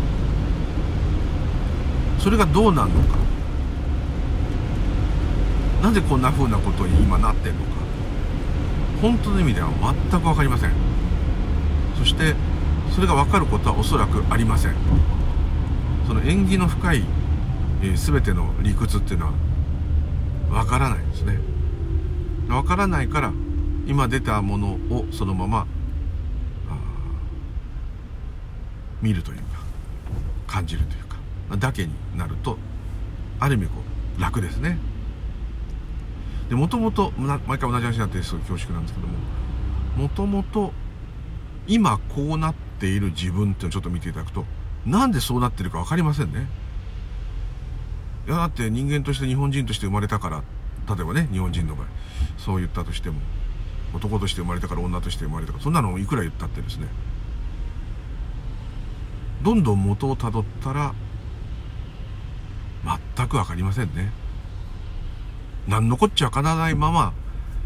[2.19, 3.17] それがどうなんのか？
[5.81, 7.69] なぜこんな風なことに今なってんのか？
[9.01, 9.69] 本当の意味では
[10.11, 10.71] 全く分かりません。
[11.97, 12.35] そして
[12.93, 14.75] それが分かることはおそらくありません。
[16.07, 17.03] その縁起の深い、
[17.81, 19.33] えー、全ての理屈っていうのは
[20.51, 21.39] わからないですね。
[22.49, 23.31] わからないから
[23.87, 25.67] 今出たものをそのまま
[29.01, 29.43] 見るというか
[30.47, 31.08] 感じるというか。
[31.57, 32.57] だけになると
[33.39, 33.81] ある意味こ
[34.17, 34.77] う楽ですね。
[36.49, 39.13] でもともと毎回同じ話になってすごい恐縮なんですけども
[39.95, 40.73] もともと
[41.67, 44.45] 今こうなっている自分っていうのをちょっと見ていただくと
[44.85, 46.47] なんでそうなってるか分かりませんね。
[48.27, 50.43] いやだって人間として日本人として生まれたから
[50.95, 51.87] 例えばね日本人の場合
[52.37, 53.19] そう言ったとしても
[53.93, 56.87] 男として生まれたから女として生まれたからそんなのいくら言ったってですね
[59.41, 60.93] どんどん元をたどったら
[62.85, 64.11] 全く分かりませんね。
[65.67, 67.13] 何のこっちゃ分からないまま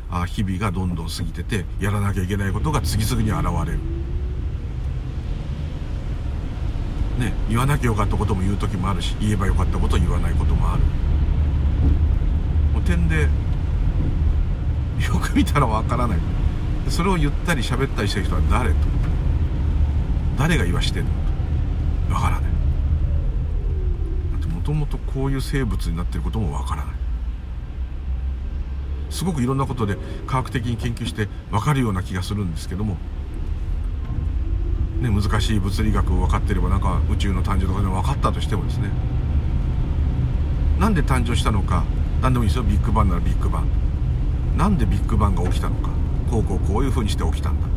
[0.10, 3.80] あ日々がどんどん過ぎててやらなきゃいけないことが次々に現れる。
[7.20, 10.84] ね言わなきゃよかったことも言う時もあるし言えばよかったことを言わないこともある。
[12.74, 13.30] もう点でよ
[15.22, 16.20] く見たらわからない。
[16.90, 18.76] それを言ったり喋ったりしてる人は誰と？
[20.38, 21.12] 誰が言わしてんの？
[22.10, 22.43] とわからないだっても
[24.64, 26.96] ともとこういう生物になってることもわからない。
[29.10, 32.98] すごくいろんなことで科学的に研究して分かるような気がするんですけども、
[35.02, 38.90] ね、難しい物理学を分かってればなんか宇宙の誕生とかでも分かったとしてもですね。
[40.80, 41.84] なんで誕生したのか
[42.22, 42.64] 何でもいいですよ。
[42.64, 43.68] ビッグバンならビッグバン。
[44.58, 45.90] なんでビッグバンが起きたのか。
[46.32, 47.68] こうこうこういうふうにして起きたんだ。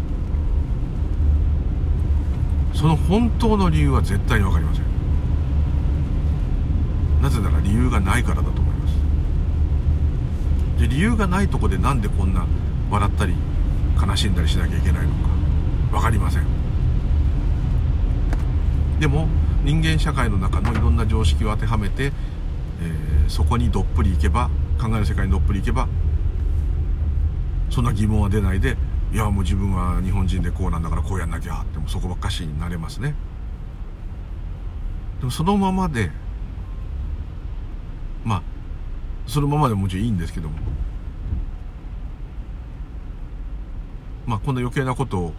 [2.72, 4.95] その本当の理由は絶対に分かりません。
[7.26, 8.94] なぜなら理由がないからだと思います。
[10.78, 12.46] で理由がないとこでなんでこんな
[12.88, 13.34] 笑ったり
[14.00, 15.16] 悲しんだりしなきゃいけないのか
[15.90, 16.44] 分かりません。
[19.00, 19.26] でも
[19.64, 24.48] 人間社会の中のいろんな常識を当てはめて、えー、そこにどっぷりいけば
[24.80, 25.88] 考える世界にどっぷりいけば
[27.70, 28.76] そんな疑問は出ないで
[29.12, 33.16] いやもう自分は日本人でこうなんだからこうやんなきゃってもそこばっかしになれますね。
[35.18, 36.12] でもそのままで
[38.24, 38.42] まあ
[39.26, 40.58] そのままでももちろんいいんですけども。
[44.26, 45.32] まあこんな余計なこと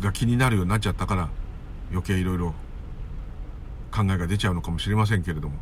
[0.00, 1.30] が気になるようになっちゃったから
[1.90, 2.54] 余計いろいろ
[3.90, 5.56] 考えが出ちゃうのかもしれませんけれども。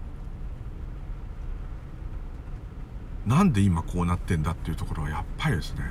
[3.26, 5.83] なんで今こうなってんだっていうところはやっぱりですね。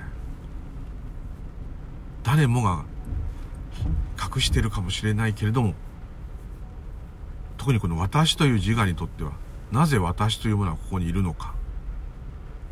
[2.23, 2.85] 誰もが
[4.35, 5.73] 隠してるかもしれないけれども
[7.57, 9.33] 特にこの「私」という自我にとっては
[9.73, 11.55] なぜ私というものはここにいるのか。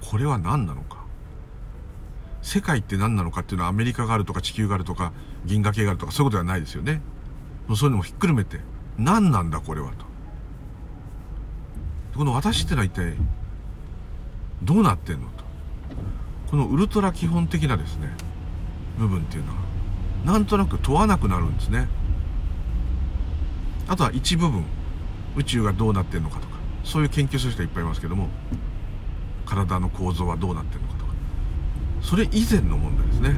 [0.08, 1.04] これは何なのか。
[2.44, 5.12] 世界って何なのかっていうのはアメリカがあるとか地球があるとか
[5.44, 7.02] 銀河系があるとかそういうことではないですよね。
[7.68, 8.60] もうそういうのもひっくるめて
[9.00, 10.06] 何なんだこれはと。
[12.20, 13.16] この私ってのは一体
[14.62, 15.44] どうなってんのと。
[16.52, 18.10] このウルトラ基本的なですね
[19.00, 19.58] 部分っていうのは
[20.24, 21.88] なんとなく問わなくなるんですね。
[23.88, 24.64] あとは一部分
[25.36, 26.51] 宇宙がどうなってんのかと。
[26.84, 28.30] そういう研究する人いっぱいいますけども
[29.46, 31.12] 体の構造はどうなってるのかとか。
[32.02, 33.36] それ以前の問題ですね。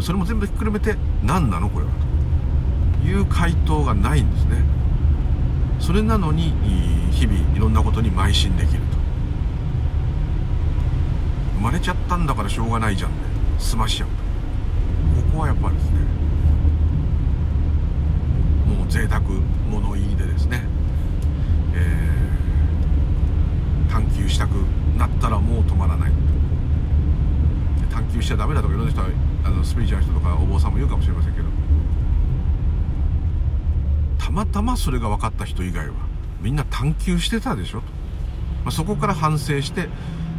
[0.00, 1.70] それも全部ひっくるめて何なの？
[1.70, 1.92] これは。
[3.02, 4.64] という回答がないんですね。
[5.78, 6.52] それなのに
[7.12, 8.86] 日々いろんなことに邁進できると。
[11.56, 13.16] 生まれちゃったんだからしょうがないじゃんね。
[13.58, 14.14] 済ましちゃうと。
[14.16, 15.98] ここはやっぱりですね
[18.66, 19.20] もう贅沢
[19.70, 20.62] 物言いでですね
[21.74, 22.45] えー
[23.96, 24.50] 探求したく
[24.98, 26.12] なったらもう止まらない。
[27.90, 29.08] 探求しちゃダメだとかいろんな人は
[29.42, 31.46] あのスピリチュアルの人とかお坊さんも言うかもしれませんけど。
[34.18, 35.94] たまたまそれが分かった人以外は
[36.42, 37.84] みんな探求してたでしょと、
[38.64, 39.88] まあ、そこから反省して、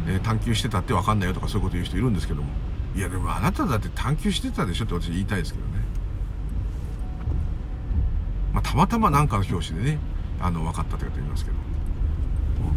[0.06, 2.48] えー、探求してたって分かんないよとかそういうこと言う人いるんですけども。
[2.94, 5.72] いやでもあなただって探求してたでしょって私言いたいですけどね。
[8.52, 9.98] まあ、たまたま何かの表紙でね
[10.40, 11.67] あの分かったって方言いますけど。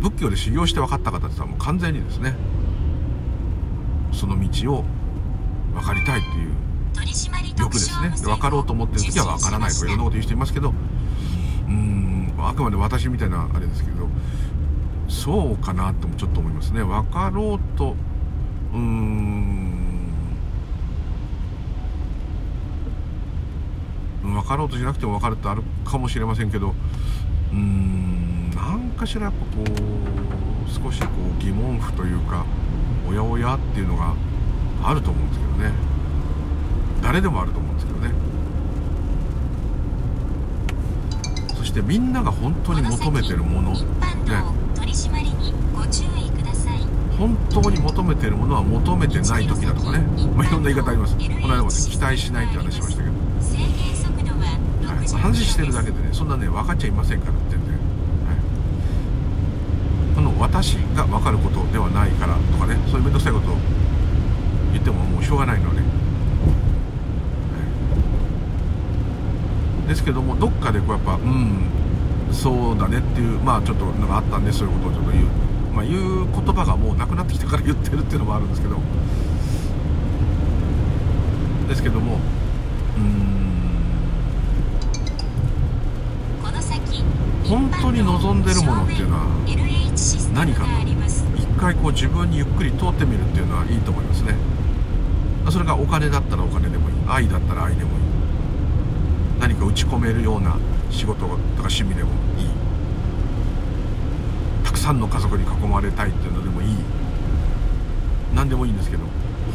[0.01, 2.35] 仏教で修行して分かった方ってはもう完全にですね
[4.11, 4.83] その道を
[5.73, 6.51] 分かりたいっていう
[7.63, 8.09] 欲ですね。
[8.33, 10.73] 分かろうと思ってる時は分からないとかいろんなこと言う人いますけど
[11.67, 14.07] うんあくまで私みたいなあれですけど
[15.07, 16.83] そうかなともちょっと思いますね。
[16.83, 17.95] 分かろうと
[18.73, 20.11] うーん
[24.23, 26.73] 分かろうとしなくても分かるってあるかもしれませんけど
[27.51, 28.00] うーん何
[29.01, 32.45] かしらやっぱこう少しこう疑問符というか
[33.09, 34.13] おやおやっていうのが
[34.83, 35.71] あると思うんですけどね。
[37.01, 38.11] 誰でもあると思うんですけどね。
[41.57, 43.79] そしてみんなが本当に求めてるものね。
[47.17, 49.97] 本当に求めているものは求めてない時だとかね、
[50.35, 51.15] まあ、いろんな言い方あります。
[51.15, 53.15] この間も、ね、期待しないって話しましたけど、
[54.85, 57.60] はい、話してるだけでねそんなね分かっちゃいませんからって
[60.41, 63.55] 私が分かることではないからとかねそういう面倒くさいことを
[64.73, 65.83] 言ってももうしょうがないので、は
[69.85, 71.69] い、ですけどもどっかでこうやっぱうん
[72.33, 75.25] そうだねっていうまあちょっとなんかあったんでそういうことをちょっと言う。
[75.71, 78.75] まあ、言う言葉がもうなくなってきたから言ってるっていうのもあるんですけど。
[81.69, 82.19] ですけども
[82.97, 83.40] うん
[87.51, 89.25] 本当に望んでるものっていうのは
[90.33, 90.69] 何かと。
[91.35, 94.35] 一回こう自分にゆっくり通ってみるっていうのはいいと思いますね。
[95.51, 96.95] それがお金だったらお金でもいい。
[97.07, 97.97] 愛だったら愛でもいい。
[99.41, 100.55] 何か打ち込めるような
[100.91, 102.47] 仕事とか趣味でもいい。
[104.63, 106.75] たくさんの家族に囲まれたいっていうのでもいい。
[108.33, 109.03] 何でもいいんですけど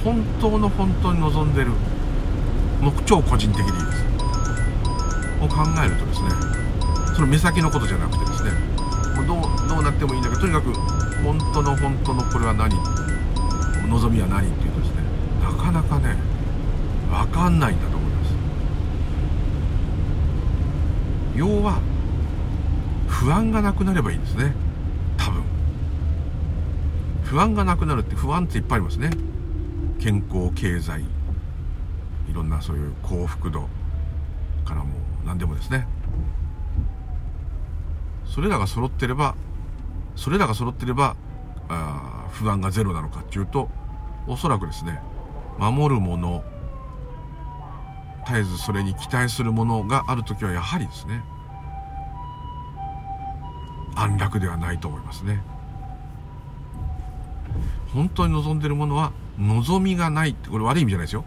[0.04, 1.70] 本当の本当に望んでる
[2.82, 4.04] もう超個人的でいいです。
[5.40, 6.28] を考えるとですね
[7.16, 8.50] その目先のことじゃなくてですね
[9.16, 10.70] もうどうどうなってもいいんだけどとにかく
[11.24, 12.76] 本当の本当のこれは何？
[13.88, 14.96] 望みは何っていうとですね
[15.42, 16.14] なかなかね
[17.08, 18.34] 分かんないんだと思います。
[21.36, 21.80] 要は
[23.08, 24.52] 不安がなくなればいいんですね。
[25.16, 25.42] 多分。
[27.24, 29.10] 不安がなくなるって不安っていっぱいありますね。
[30.00, 31.06] 健康経済い
[32.34, 33.68] ろんなそういう幸福度
[34.66, 34.90] からも
[35.24, 35.88] 何でもですね。
[38.36, 39.34] それらが揃ってれば
[40.14, 41.16] それらが揃ってれば
[41.70, 43.70] あ不安がゼロなのかっていうと
[44.26, 45.00] おそらくですね
[45.58, 46.44] 守るもの
[48.26, 51.24] 絶えずそれに期待するものがある時はやはりですね
[53.94, 55.40] 安楽ではないと思いますね。
[57.94, 61.24] 本当に望んでるものは望みがないってこれ悪い意味じゃないですよ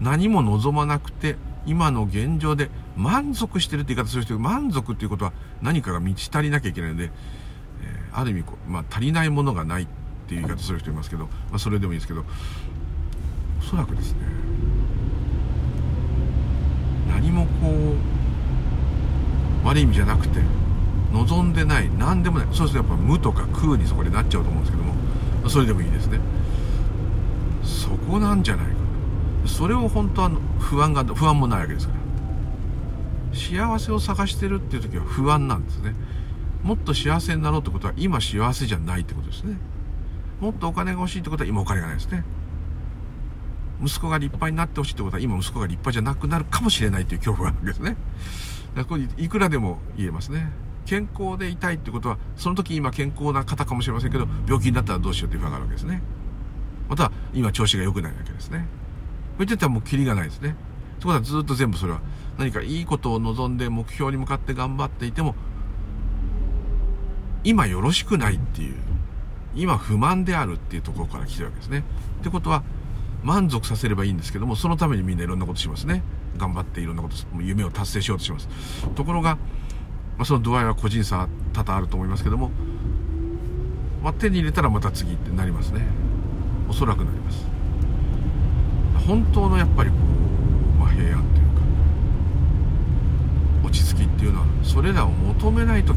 [0.00, 1.34] 何も望まなくて
[1.66, 5.32] 今の現状で満足してるって言い方する人満足っていうことは
[5.62, 9.86] 何かが満ち足りなきゃいけないので、えー、ある意味こう、まあ、足りないものがないっ
[10.28, 12.24] ていう言い方する人いますけど、まあ、それでもいいですけど
[13.60, 14.18] おそらくですね
[17.08, 17.70] 何もこ
[19.64, 20.40] う悪い意味じゃなくて
[21.12, 24.94] 望んでない何でもないそうするとやっぱ無とか空にそこでなっちゃうと思うんですけども
[25.40, 26.20] まあそれでもいいですね。
[27.62, 28.72] そこなんじゃないか。
[29.46, 32.00] それを本当は不安が不安もないわけですから。
[33.32, 35.94] 幸せを探してるっていう時は不安なんですね
[36.62, 39.56] もっと幸せになろうってことは今幸せじゃないってことですね
[40.40, 42.24] もっとお金が欲しいってことは今お金がないですね
[43.82, 47.96] 息子が立派になってほしいってことは今息子が立派じゃなくなるかもしれないという恐怖があるわけですね
[48.74, 50.50] だからこれいくらでも言えますね
[50.90, 56.02] 健康でいたいってことは、その時今健康な方かもしれませんけど、病気になったらどうしようっていう不安があるわけですね。
[56.88, 58.58] また、今調子が良くないわけですね。
[58.58, 60.48] こう言ってたらもうキリがないですね。
[60.48, 60.56] という
[61.02, 62.00] ことはずっと全部それは、
[62.40, 65.34] 何かいいことを望んで目標に向かって頑張っていても、
[67.44, 68.76] 今よろしくないっていう、
[69.54, 71.84] 今不満であるっていうところから来てるわけですね。
[72.20, 72.62] ってことは、
[73.22, 76.02] 満足させればいいんですけども、そのためにみんないろんなことしますね。
[76.38, 78.48] 頑張っていろんなこと、夢を達成しようとします。
[78.94, 79.36] ところが、
[80.16, 82.50] まあ、その度合いは個人差多々あると思いますけども、
[84.02, 85.82] まあ、手に入れたらまた次ってなりますね
[86.70, 87.46] おそらくなります
[89.06, 91.49] 本当のやっぱりこう、まあ、平安という
[93.70, 95.96] 落ち着きっていうのはそれらを求めない時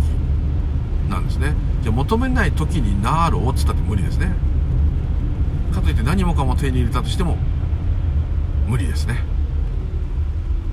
[1.09, 1.55] なんですね。
[1.81, 4.31] じゃ求めない時になろうっつったって無理ですね。
[5.73, 7.38] かといって何もかも手に入れたとしても
[8.67, 9.23] 無理ですね。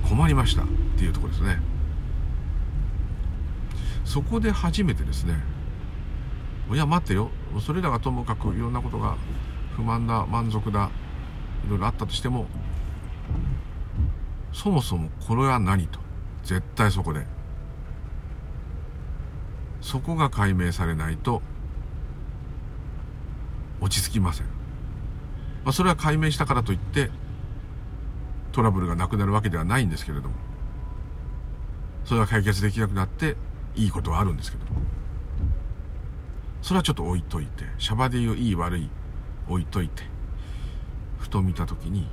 [0.08, 0.66] 困りましたっ
[0.98, 1.58] ていうとこですね。
[4.04, 5.34] そこで初めてですね。
[6.70, 7.30] いや待ってよ。
[7.60, 9.16] それらがともかくいろんなことが
[9.74, 10.90] 不満だ満足だ
[11.66, 12.46] いろいろあったとしても
[14.53, 15.98] そもそもこれは何と？
[16.51, 17.24] 絶対そこで。
[19.80, 21.42] そこが解明されないと
[23.80, 24.46] 落ち着きません、
[25.64, 27.11] まあ、それは解明したからといって
[28.53, 30.34] トラブルがなくなるわけではないんですけれども。
[32.05, 33.36] それは解決できなくなって
[33.76, 34.64] いいことはあるんですけど。
[36.62, 38.90] それはちょっと置いといてシャバで言ういい悪い
[39.48, 40.03] 置いといて
[41.20, 42.09] ふと見た時に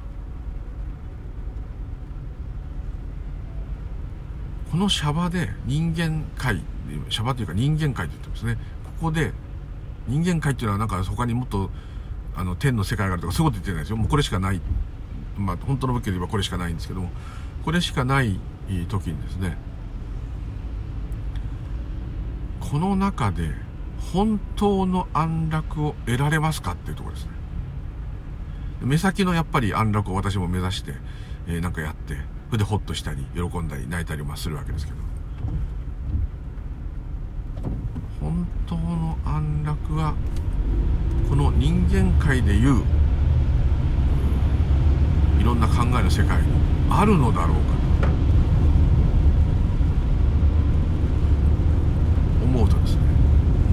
[4.72, 6.62] このシャバで人間界
[7.10, 8.58] シャバというか人間界って言ってますね。
[9.00, 9.32] ここで
[10.08, 11.70] 人間界っていうのはなんか他にもっと
[12.36, 13.98] あの天の世界があるとかそういうこと言ってないですよ。
[13.98, 14.62] もうこれしかない。
[15.38, 17.10] まあ本当の武器で言えばこれしかないんですけども。
[17.68, 18.40] これしかない
[18.88, 19.58] 時にですね
[22.62, 23.52] この中で
[24.14, 27.32] 本当の安楽を得られますかっていうところですね。
[28.82, 30.94] 目先のやっぱり安楽を私も目指して、
[31.48, 32.16] えー、なんかやって
[32.48, 34.98] それでホッとしたり喜んだり泣いたりもするわけですけど。
[38.22, 40.14] 本当の安楽は
[41.30, 42.84] この人間界でいう
[45.40, 46.48] いろんな考えの世界に
[46.90, 47.74] あるのだろうか
[48.08, 48.18] と。
[52.44, 53.02] 思うとですね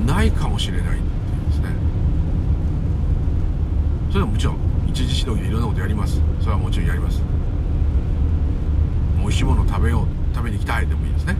[0.07, 1.69] ないかもしれないっていうんですね。
[4.11, 4.57] それはもちろん
[4.89, 6.21] 一時しのぎでいろんなことやります。
[6.41, 7.34] それはもちろんやります。
[9.25, 11.35] 美味しいもの食べよう食べに行きたいでもいいですね。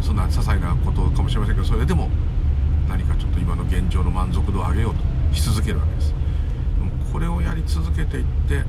[0.00, 2.08] そんな些細なことかもしれませんけどそれでも
[2.88, 5.02] 何かちょっと今の現状の満足度を上げようと
[5.34, 6.14] し続けるわけです。
[7.12, 8.62] これをやり続けていって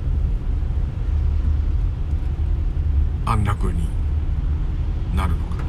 [3.25, 3.87] 安楽に
[5.15, 5.63] なるのか。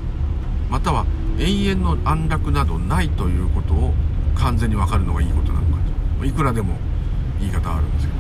[0.70, 1.04] または
[1.38, 3.92] 永遠の安楽などないということを
[4.34, 5.82] 完全に分かるのがいいことなのか。
[6.18, 6.78] といくらでも
[7.40, 8.13] 言い方はあるんですけど。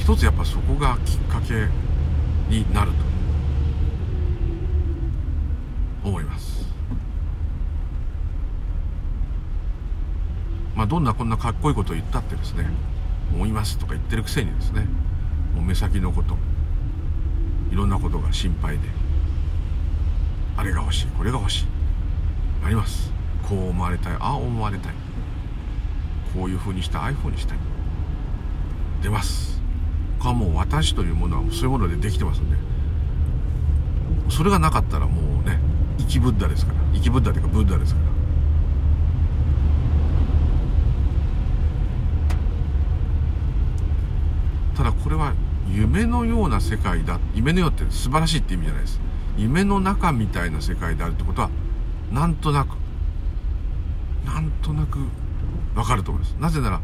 [0.00, 1.68] 一つやっぱそこがきっかけ
[2.48, 2.90] になる
[6.02, 6.66] と思います。
[10.74, 12.66] まあどんなこんなかっこいいことを言ったってですね
[13.32, 14.86] 思いますとか言ってるくせにですね
[15.54, 16.36] もう目先のこと
[17.70, 18.88] いろんなことが心配で
[20.56, 21.66] あれが欲しいこれが欲しい
[22.64, 23.12] あります。
[23.48, 24.94] こう思われたいああ思われたい
[26.34, 27.58] こういうふうにしたいああいうふうにしたい
[29.02, 29.59] 出ます。
[30.28, 32.56] はもう私というものはそういうものでできてますんで
[34.28, 35.58] それがなかったらもうね
[35.98, 36.78] 生きブッダですから。
[36.94, 38.10] 生きブッダというかブッダですから。
[44.76, 45.34] ただこれは
[45.68, 49.00] 夢のような世界だ夢のようって素晴らしいって意味じゃないです。
[49.36, 51.50] 夢の中みたいな世界であるってことは
[52.12, 52.76] なんとなく
[54.24, 54.98] なんとなく
[55.74, 56.32] わかると思います。
[56.40, 56.80] なぜなら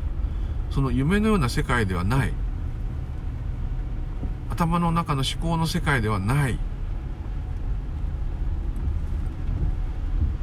[0.70, 2.32] その夢のような世界ではない
[4.50, 6.58] 頭の中の思考の世界ではない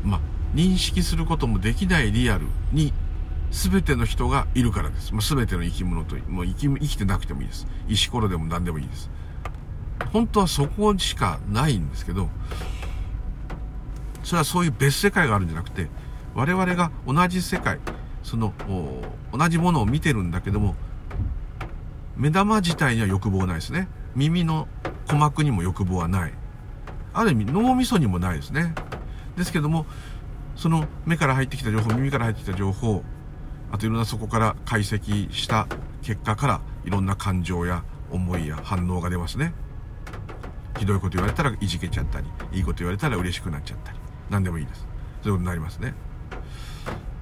[0.03, 0.19] まあ
[0.53, 2.93] 認識することもできないリアルに
[3.53, 5.13] 全ての人がいるからです。
[5.13, 7.67] まあ、全ての生き物と、もう生き生きてなくてもいいです。
[7.87, 9.11] 石ころでも何でもいいです。
[10.11, 12.29] 本当はそこしかないんですけど、
[14.23, 15.87] それはそういう別世界があるんじゃなくて、
[16.33, 17.79] 我々が同じ世界、
[18.23, 18.53] その、
[19.31, 20.75] 同じものを見てるんだけども、
[22.15, 23.87] 目玉自体には欲望ないですね。
[24.15, 24.67] 耳の
[25.05, 26.33] 鼓膜にも欲望はない。
[27.13, 28.73] ある意味脳みそにもないですね。
[29.35, 29.85] ですけども、
[30.55, 33.03] その目から入ってきた情報、耳から入ってきた情報、
[33.71, 35.67] あといろんなそこから解析した
[36.03, 39.53] 結果からいろんな感情や思いや反応が出ますね。
[40.77, 43.97] ひどいこと言われたらいじけちゃったり、いいこと言われたら嬉しくなっちゃったり、
[44.29, 44.87] 何でもいいです。
[45.23, 45.93] そういうことになりますね。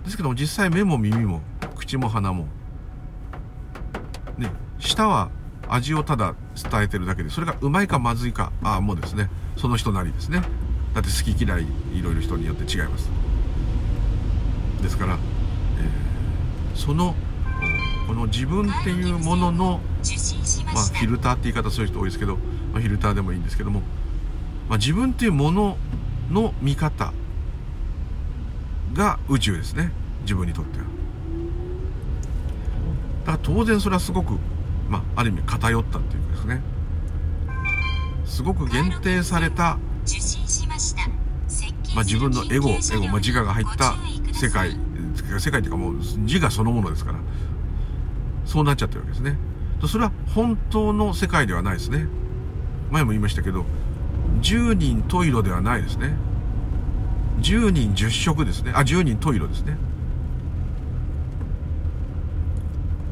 [0.04, 1.42] ですけども実際目も耳も
[1.76, 2.48] 口も鼻も、
[4.38, 4.52] ね、
[4.82, 5.32] 舌は
[5.70, 10.42] 味をただ伝えてるだけで、それがうまいかまずいか、ああ、もうですね、その人なりですね。
[10.94, 13.10] だって好き嫌い、いろいろ人によって違います。
[14.82, 15.18] ですから、
[16.76, 17.16] その
[18.08, 19.80] この自分っていうものの、
[20.74, 22.36] まあ、フィルターって言い方する人多いですけど、
[22.74, 23.82] まあ、フィルターでもいいんですけども、
[24.68, 25.78] まあ、自分っていうもの
[26.30, 27.14] の見方
[28.94, 30.86] が宇宙ですね自分にとっては
[33.26, 34.38] だから当然それはすごく、
[34.92, 36.62] まあ、ある意味偏ったっていうかですね。
[38.26, 39.78] すごく限定された、
[41.96, 43.96] まあ、自分のエゴエゴ、まあ、自我が入った
[44.34, 44.78] 世界
[45.40, 47.20] 世界っていうかもう自我そのものですから。
[48.46, 49.38] そうなっちゃってるわけですね。
[49.88, 52.08] それは本当の世界ではないですね。
[52.92, 53.66] 前も言いましたけど
[54.42, 56.14] 10人十色ではないですね。
[57.40, 58.74] 10人10色ですね。
[58.76, 59.78] あ10人十色ですね。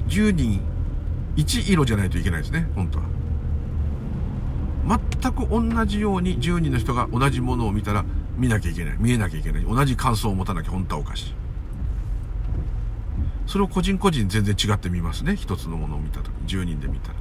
[0.09, 0.61] 10人
[1.35, 3.05] 1色じゃないといけないですね本当は。
[5.21, 8.03] 全く同じように10人の人が同じものを見たら
[8.37, 9.63] 見なきゃいけない見えなきゃいけない。
[9.63, 11.33] 同じ感想を持たなきゃ本当はおかしい。
[13.45, 17.15] それを個人個人全然違って見ますね一つのものを見た時10人で見たら。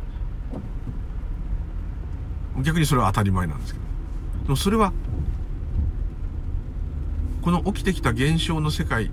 [2.62, 3.86] 逆にそれは当たり前なんですけど。
[4.44, 4.92] でもそれは
[7.42, 9.10] この起きてきた現象の世界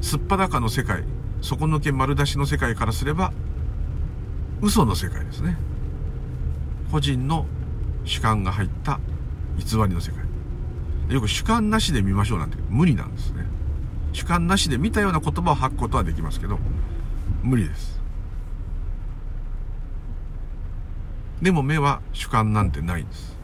[0.00, 1.04] すっぱだかの世界
[1.40, 3.32] 底抜け丸出しの世界からすれば
[4.60, 5.56] 嘘の世界ですね。
[6.90, 7.46] 個人の
[8.04, 8.98] 主観が入った
[9.56, 10.24] 偽りの世界。
[11.14, 13.44] よく主観なしで見ましょうなんて無理なんですね。
[14.12, 16.58] 主観なしで見たような言葉を吐くことはできますけど
[17.42, 18.00] 無理です。
[21.40, 23.36] でも目は主観なんてないんです。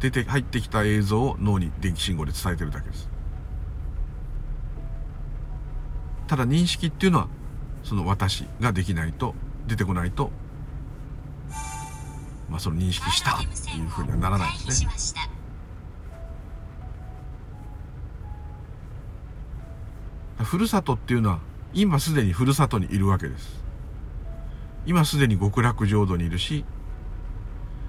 [0.00, 3.08] 出て入ってきた映像を脳に電気信号で伝えてるだけです。
[6.26, 7.28] ただ認識っていうのは
[7.82, 9.34] その私ができないと
[9.66, 10.30] 出てこないと
[12.54, 13.46] まあその認識したって
[13.76, 15.28] いうふうにはならないですね。
[20.38, 21.40] ふるさとっていうのは
[21.72, 23.60] 今すでにふるさとにいるわけです。
[24.86, 26.64] 今すでに極楽浄土にいるし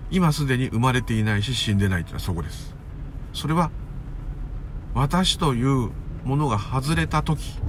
[0.09, 2.75] 今すでに生まれていないし死んでないというのはそこです。
[3.33, 3.69] それは
[4.95, 5.91] 私という
[6.23, 7.59] ものが外れた時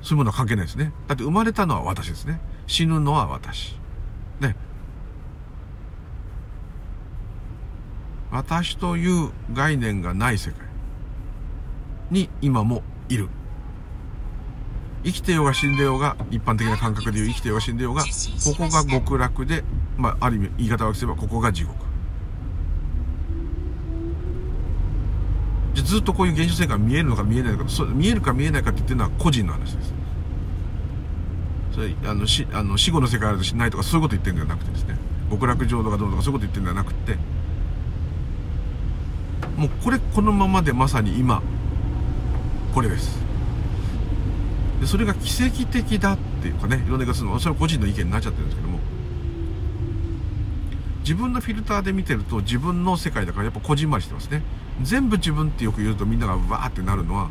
[0.00, 0.94] そういうものは関係ないですね。
[1.06, 2.40] だって生まれたのは私ですね。
[2.66, 3.83] 死ぬのは私。
[4.40, 4.56] ね。
[8.30, 10.60] 私という概念がない世界。
[12.10, 13.28] に今もいる。
[15.04, 18.08] 生きてようが死んでようが一般的な感覚で言う生きてようが死んでようがこ
[18.56, 19.62] こが極楽で、
[19.98, 21.84] まあ、ある意味言い方をすればここが地獄。
[25.74, 29.93] じゃずっとこういう現象世界が見えるのか見えないのかそ見えるか見えないかって言ってるのは個人の話です。
[31.74, 34.96] それあのしあの死後の世界あるとしないとかそういうこと言ってるんじゃなくてですね。
[35.30, 37.16] 極楽浄土がどうとかそういうこと言ってるんじゃなくて。
[39.56, 41.42] もうこれこのままでまさに今
[42.72, 43.18] これです。
[44.80, 48.78] でそれが奇跡的だっていうかねいろんな言い方するのそれは個人の意見になっちゃってるんですけども。
[51.00, 54.42] 自分のフィルターで見てると自分の世界だからやっぱこじんまりしてますね。
[54.82, 57.28] 全部自分ってよく言うとみんながわーってなるのは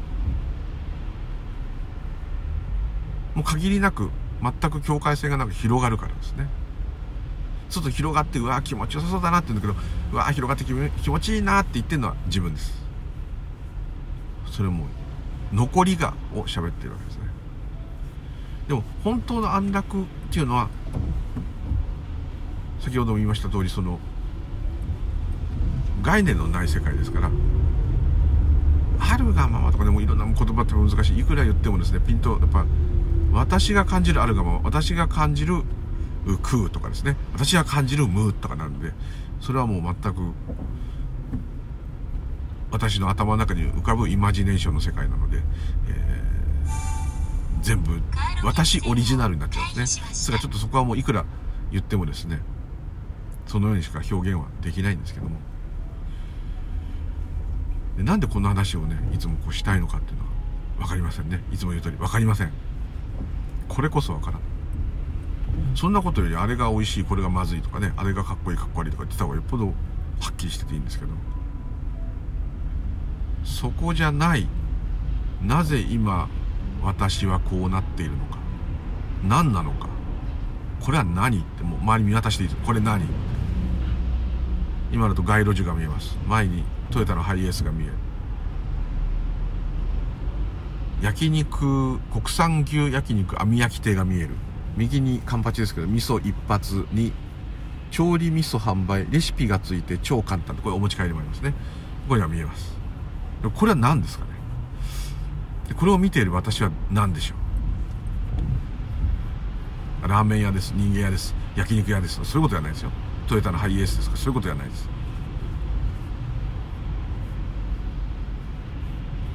[3.35, 4.11] もう限りなく
[4.43, 6.47] 全く境界線がなく広がるからですね。
[7.69, 9.79] ちょっと広がってうわ気持ちよさそうだなって言うんだけど
[10.11, 12.83] うわ広がって気持ちいいなって言ってるのは自分です。
[14.51, 14.85] それも
[15.51, 17.23] 残りがを喋ってるわけですね。
[18.67, 20.69] でも本当の安楽っていうのは
[22.79, 23.99] 先ほども言いました通りその
[26.01, 27.31] 概念のない世界ですから
[28.99, 32.65] あるがままとかでもいろんな言葉って難しいいくら言ってもですねピンとやっぱ
[33.33, 35.63] 私が感じるあるがまま私が感じる
[36.43, 37.17] 空とかですね。
[37.33, 38.91] 私が感じる無とかなるんで
[39.41, 40.33] それはもう全く
[42.71, 48.01] 私の頭の中に浮かぶイマジネーションの世界なので、えー、全部
[48.43, 50.07] 私オリジナルになっちゃうんですね。
[50.07, 51.25] ですからちょっとそこはもういくら
[51.71, 52.39] 言ってもですね
[53.47, 55.37] そのようにしか表現はできないんですけども。
[57.97, 60.29] でなんでこんな話をねいつもこうしたいのかっていうのは
[60.79, 61.43] 分かりませんね。
[61.51, 62.72] いつも言う通り分かりません。
[63.73, 64.41] これこそ分からん。
[65.75, 69.71] そんなことよりあれが美味しいこれがまずいとかねあれがかっこいいかっこ悪いとか言ってた方がよっぽどは
[70.31, 71.11] っきりしてていいんですけど。
[73.43, 74.47] そこじゃない
[75.41, 76.29] なぜ今
[76.81, 78.37] 私はこうなっているのか。
[79.27, 79.89] 何なのか。
[80.79, 83.05] これは何ってもう周り見渡していいですこれ何
[84.91, 86.15] 今だと街路樹が見えます。
[86.27, 87.93] 前にトヨタのハイエースが見える。
[91.03, 94.29] 焼肉国産牛焼肉網焼き亭が見える。
[94.77, 97.11] 右にカンパチですけど味噌一発に
[97.91, 100.55] 調理味噌販売レシピがついて超簡単。
[100.55, 101.51] これお持ち帰りもありますね。
[101.51, 101.55] こ
[102.11, 102.73] こには見えます。
[103.53, 104.31] これは何ですかね？
[105.75, 107.35] これを見ている私は何でしょ
[110.05, 110.07] う？
[110.07, 110.71] ラーメン屋です。
[110.73, 111.35] 人間屋です。
[111.57, 112.23] 焼肉屋です。
[112.23, 112.91] そういうことじゃないですよ。
[113.27, 114.87] トヨタのハイエースですかそういうことじゃないです。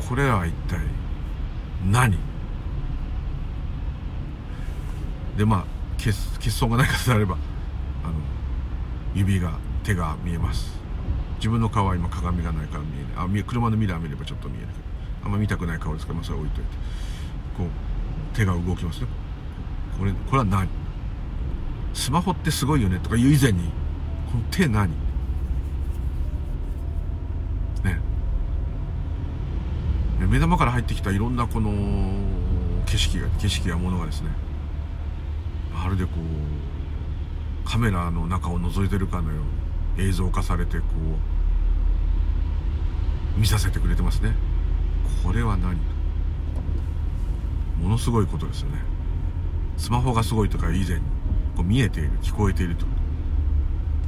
[0.08, 0.80] これは一体
[1.84, 2.18] 何？
[5.36, 5.64] でまあ
[5.96, 7.36] 欠欠損がない方であれば
[8.04, 8.14] あの
[9.14, 9.52] 指が
[9.84, 10.76] 手が見えます。
[11.36, 13.40] 自分の顔は今鏡がないから見えない。
[13.40, 14.78] あ車のミラー見ればちょっと見えるけど。
[15.24, 16.70] あんま見たくない顔ですから、まあ、それ置いといて。
[17.56, 17.68] こう
[18.36, 19.06] 手が動きますね。
[19.98, 20.68] これこれは何？
[21.94, 23.70] スマホってすごいよねとか言う以前に
[24.30, 24.90] この手何？
[30.28, 31.70] 目玉から入ってきたいろんなこの
[32.86, 34.28] 景色が景色やものがですね
[35.74, 36.10] まるでこ
[37.64, 39.42] うカメラの中を覗いてるかのよ
[39.96, 40.84] うに映像化されてこ
[43.36, 44.34] う見させてくれてますね。
[45.24, 45.76] これは何？
[47.80, 48.78] ものすごいことですよね。
[49.76, 51.02] スマホがすごいとか以前に
[51.56, 52.84] こう見えている聞こえていると。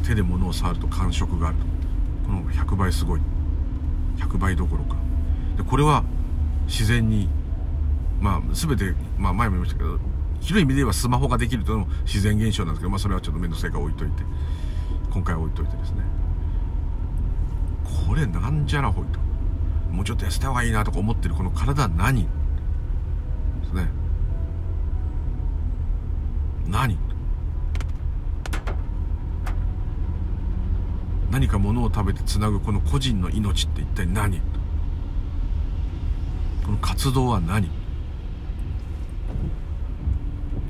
[0.05, 1.65] 手で物を触ると感触があると。
[2.27, 3.21] この100倍すごい。
[4.17, 4.97] 100倍どころか。
[5.61, 6.05] でこれは
[6.67, 7.29] 自然に
[8.19, 9.99] まあ全て、まあ、前も言いましたけど
[10.41, 14.23] 広い意味で言えばスマホができるというのも自然現象なんですけど、まあ、それはちょっと面倒くさいから置いといて
[15.13, 16.03] 今回は置いといてですね。
[18.07, 19.19] これなんじゃらほいと。
[19.93, 22.23] もうちょっと痩せた方がいいなとか思ってるこの体は何？
[22.23, 22.29] で
[23.69, 23.89] すね。
[26.69, 26.97] 何？
[31.31, 34.41] 何か物を食べてつなぐこの個人の命って一体何？
[36.81, 37.71] 活動は何？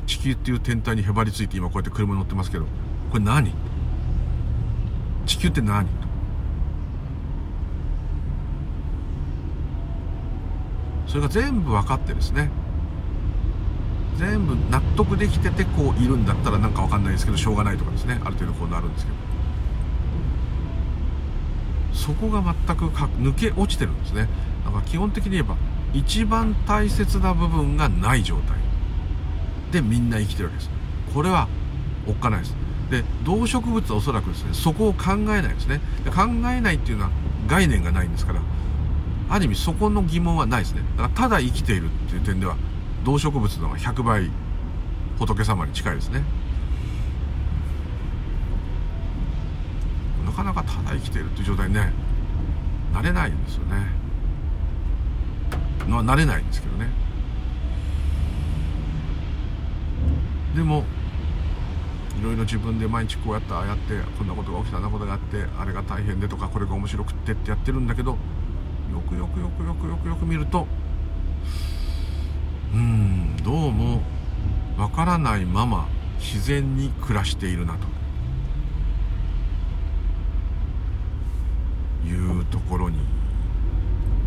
[0.06, 2.66] 地球っていう天体にへばりついて今こうやって車乗ってますけど
[3.10, 3.54] これ何？
[5.26, 5.86] 地球って何？
[11.06, 12.50] それが全部分かってですね。
[14.16, 18.20] 全部納得できててこういるんだったらなんか分かんないですけどしょうがないとかですね。
[18.24, 19.18] ある程度こうなるんですけど。
[21.92, 24.28] そこが全く抜け落ちてるんですね。
[24.64, 25.56] だから基本的に言えば
[25.92, 28.56] 一番大切な部分がない状態。
[29.72, 30.70] でみんな生きてるわけです。
[31.14, 31.48] これは
[32.06, 32.56] おっかないです。
[32.90, 35.80] で動植物はおそらくですねそこを考えないですね。
[36.06, 37.10] 考えないっていうのは
[37.46, 38.40] 概念がないんですから
[39.28, 40.82] ある意味そこの疑問はないですね。
[40.96, 42.56] だからただ生きているっていう点では
[43.04, 44.30] 動植物の方が100倍
[45.18, 46.22] 仏様に近いですね。
[50.24, 51.92] なかなかただ生きているっていう状態にね
[52.92, 53.99] なれないんですよね。
[55.90, 56.88] まあなれないんですけどね。
[60.54, 60.84] でも
[62.20, 68.18] いろいろ自分で毎日こうやってああやってこんなことが起きたあんなことがあってあれが大変でとかこれが面白くってってやってるんだけどよ
[69.08, 70.66] くよくよくよくよくよく見ると
[72.74, 74.02] うんどうも
[74.76, 75.88] わからないまま
[76.18, 78.00] 自然に暮らしているなと。
[82.06, 82.98] いうところに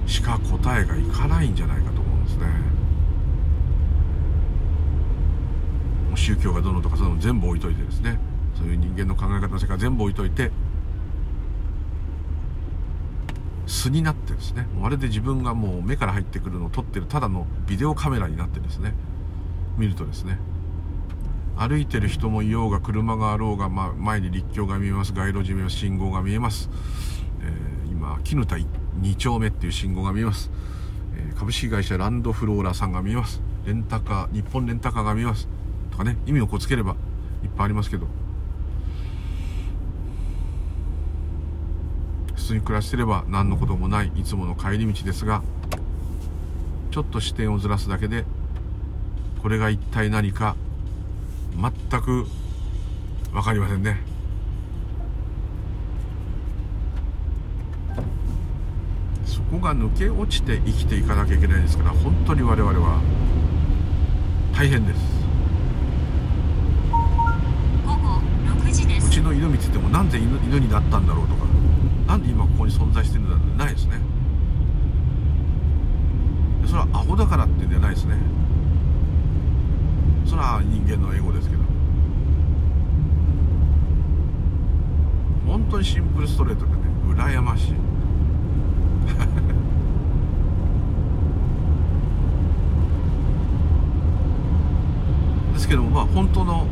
[0.05, 2.45] しか答えがいかないんじゃないかと思うんですね。
[6.15, 8.19] 宗教がどのとかそういうの全部置いといてですね。
[8.55, 10.51] そういう人間の考え方の世界全部置いといて
[13.65, 14.67] 素になってですね。
[14.79, 18.93] まるで自分がもう目から入ってくるのを撮ってるただのビデオカメラになってですね。
[19.77, 20.37] 見るとですね。
[21.55, 26.69] 歩いてる人もいようが車があろうが、まあ、前に立教が見えます街路樹見えます信号が見えます、
[27.41, 28.57] えー、今絹田
[29.01, 30.51] 2丁目っていう信号が見えます、
[31.15, 33.41] えー、株式会社ランドフローラさんが見えます。
[33.65, 35.47] レンタカー日本レンタカーが見えます。
[35.91, 36.95] とかね意味をこつければ
[37.43, 38.07] いっぱいありますけど。
[42.35, 45.41] 普通に暮らしてれば何のこともないいつもの帰り道ですが
[46.91, 48.25] ちょっと視点をずらすだけで
[49.41, 50.57] これが一体何か
[51.55, 52.25] 全く
[53.31, 54.12] 分かりませんね。
[59.25, 63.01] そこが抜け落ちて生きていかなきゃいけないですから本当に我々は
[64.55, 64.99] 大変です。
[69.05, 71.45] うちの犬見ててもなんで犬犬になったんだろうとか
[72.07, 73.99] なんで今ここに存在してるんだってないですね。
[76.65, 78.17] それはアホだからっていうんじゃないですね。
[80.25, 81.61] それは人間のエゴですけど。
[85.45, 86.77] 本当にシンプルストレートでね
[87.09, 87.73] 羨ましい
[95.53, 96.67] ですけどもまあ本当の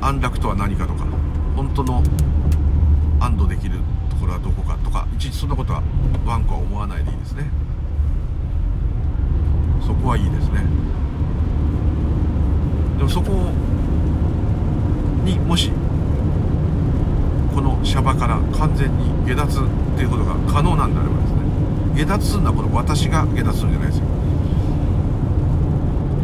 [0.00, 1.06] 安楽とは何かとか
[1.54, 2.02] 本当の
[3.20, 3.78] 安堵できる
[4.10, 5.82] ところはどこかとかいちいちそんなことは
[6.26, 7.44] ワンコは思わないでいいですね。
[9.80, 10.64] そこはいいですね。
[12.98, 13.30] でもそこ
[15.24, 15.70] にもし
[17.54, 21.38] このシャバから完全に下脱っていうことが可能なんであればですね
[21.94, 24.06] 下脱するのはこの私が下脱するんじゃないですよ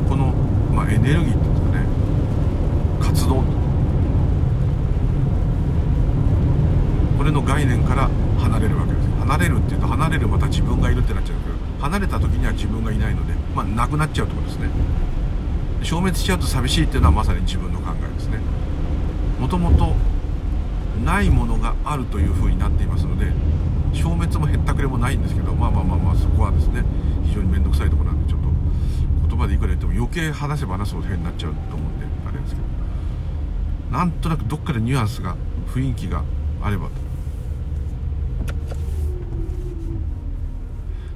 [0.08, 0.34] この、
[0.74, 1.86] まあ、エネルギーっていうかね。
[3.00, 3.42] 活動。
[7.16, 14.68] これの概念から離れるわけです離れるっていうと離れるまた自分がいるってなっちゃうけど離れた時には自分がいないのでまあなくなっちゃうってことですね。
[15.82, 18.38] 消滅しちゃうと寂しいっていうのはまさに自分の考えですね。
[19.38, 19.94] もともと
[21.04, 23.32] ないものがあるというふうになっていますので
[23.92, 26.84] 消滅もへったくれもないんですけどまあまあまあまあそこはですね
[27.24, 28.19] 非常に面倒くさいところなんでちょっと言
[29.40, 35.36] 葉でいくら言っても余計話せば話すほど変になっちゃうと思うんであれですけどなんとなくどっかでニュアンスが
[35.74, 36.22] 雰囲気が
[36.62, 36.92] あればと。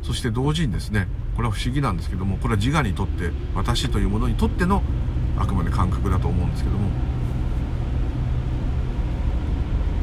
[0.03, 4.83] そして同時にですねこれは不思議なんですけどもこれは自我にとって私というものにとっての
[5.39, 6.91] あくまで感覚だと思うんですけども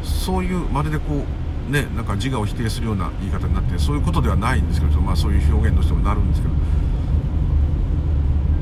[0.03, 1.23] そういうまるでこ
[1.69, 6.53] うねなんか自我を否定するような言い方になってそういうことではないんですけどまあそういう表現としてもなるんですけど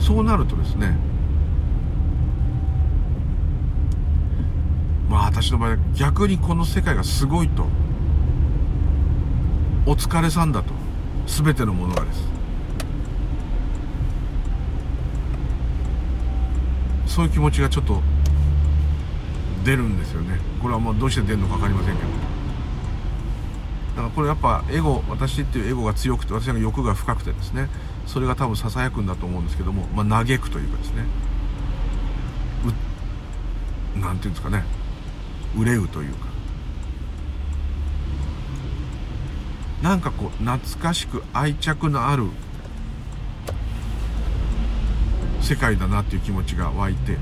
[0.10, 0.98] そうなるとですね
[5.08, 7.68] まあ私の場合は逆にこの世界がすごいと
[9.86, 10.74] お疲れさんだと
[11.28, 12.28] 全てのものがです。
[17.06, 18.02] そういう気持ちがちょっと
[19.64, 20.40] 出るんですよね。
[20.60, 22.29] これはもうどうして出るのか分かりませんけど。
[24.00, 27.68] だからこれやっぱエゴ私っていうエゴが強くて私の欲が深くてですね
[28.08, 31.04] それが多分ささやくんだと思うんですけども、まあ、嘆くというかですね
[33.98, 34.64] うなんていうんですかね
[35.58, 36.30] 憂うというか。
[39.82, 42.28] なんかこう懐かしく愛着のある
[45.42, 47.18] 世界だなっていう気持ちが湧いて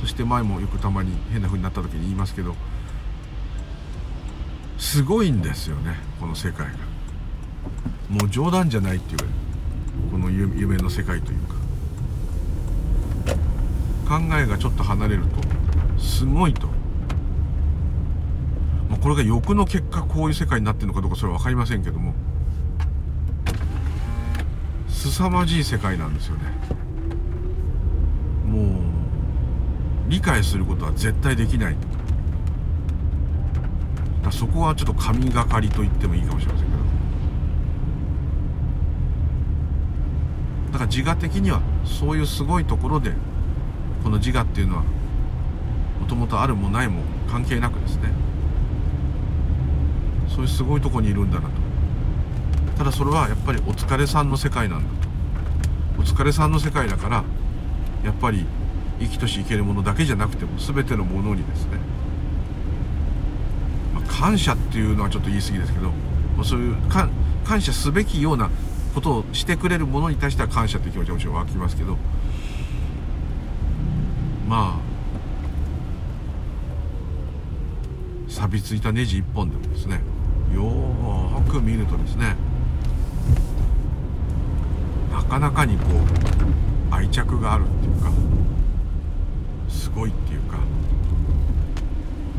[0.00, 2.54] そして前もよくたまに変な風になった時に言いますけど
[4.78, 6.72] すごいんですよねこの世界が。
[8.08, 9.18] もう冗談じゃないっていう
[10.10, 11.56] この夢の世界というか。
[14.06, 16.68] 考えがちょっと離れるとすごいと。
[18.88, 22.14] まあ、これが欲の結果こういう世界になってるのかどうかそれは分かりませんけども。
[24.88, 26.42] 凄まじい世界なんですよね。
[28.46, 28.66] もう
[30.08, 31.76] 理解することは絶対できない。
[34.26, 36.78] だそこはちょっと神がかりと言ってもいいかもしれませんけど。
[40.72, 43.12] だから自我的にはそういうすごいところで
[44.02, 48.12] この自我っていうのはもともとあるもないも関係なくですね。
[50.28, 51.54] そういうすごいとこにいるんだなと。
[52.78, 56.02] ただそれはやっぱりお疲れさんの世界なんだと。
[56.02, 57.24] お疲れさんの世界だから
[58.04, 58.44] やっぱり
[58.98, 61.78] 生きとし生けるものだけじゃなくても全てのものにですね、
[64.18, 65.92] 感謝っていうのはちょっと言い過ぎですけど
[66.44, 66.76] そういう
[67.44, 68.50] 感謝すべきような
[68.94, 71.98] ことをしてくれるものに対しては感謝という気持ちはもちろん湧きますけど
[74.48, 74.80] まあ
[78.28, 80.00] 錆びついたネジ1本でもですね
[80.54, 82.36] よーく見るとですね
[85.10, 85.84] なかなかにこ
[86.90, 88.10] う愛着があるっていうか
[89.68, 90.58] すごいっていうか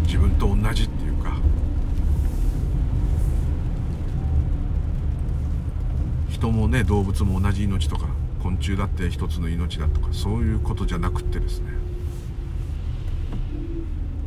[0.04, 0.97] 自分と同じって
[6.48, 8.08] 人もね動物も同じ命とか
[8.42, 11.72] 昆虫だって一つの命だとかそういうことじゃなくってですね。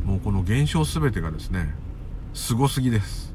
[0.05, 1.73] もうこの現象全てがですね
[2.33, 3.31] すごすぎです。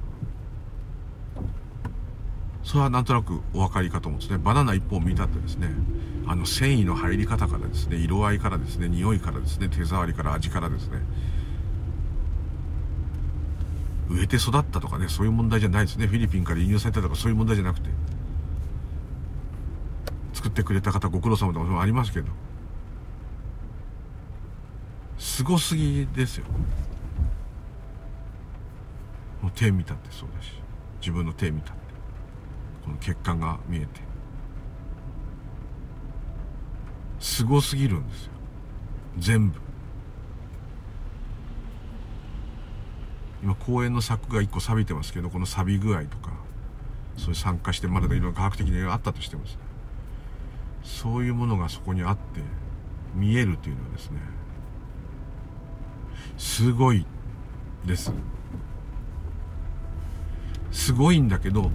[2.62, 4.38] それはなんとなくお分かりかと思うんですね。
[4.38, 5.70] バナナ一本見たってですね
[6.26, 10.98] あの繊維の入り方からですね色合いからですね匂いからですね手触りから味からですね
[14.08, 16.06] 植えて育ったとかねそういう問題じゃないですね。
[16.06, 17.88] フィリピンから輸入されたとかそういう問題じゃなくて
[20.46, 22.28] 作ってくれた方ご苦労様とかもありますけど
[25.18, 26.44] すごすぎですよ。
[29.42, 30.52] もう手見たってそうだし
[31.00, 31.80] 自分の手見たって
[32.84, 33.86] この血管が見えて。
[37.18, 38.32] すごすぎるんですよ。
[39.18, 39.58] 全部。
[43.42, 46.32] 今公園の柵が1個錆びてますけどこの錆び具合とか
[47.16, 49.65] そういう参加してまだいろいろ科学的にあったとしてもですね
[50.86, 52.40] そういうものがそこにあって
[53.14, 54.20] 見えるというのはですね
[56.38, 57.04] すごい
[57.84, 58.12] です。
[60.70, 61.70] すごいんだけど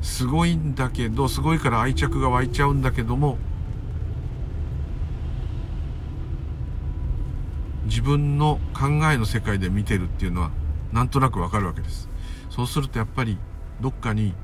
[0.00, 3.36] すごいんだけどすごいから愛着が湧いちゃうんだけども
[7.84, 10.50] 自分の考えの世界で見てるっていうのは
[10.92, 12.08] なんとなくわかるわけです。
[12.50, 13.36] そうするとやっぱり
[13.80, 14.34] どっかに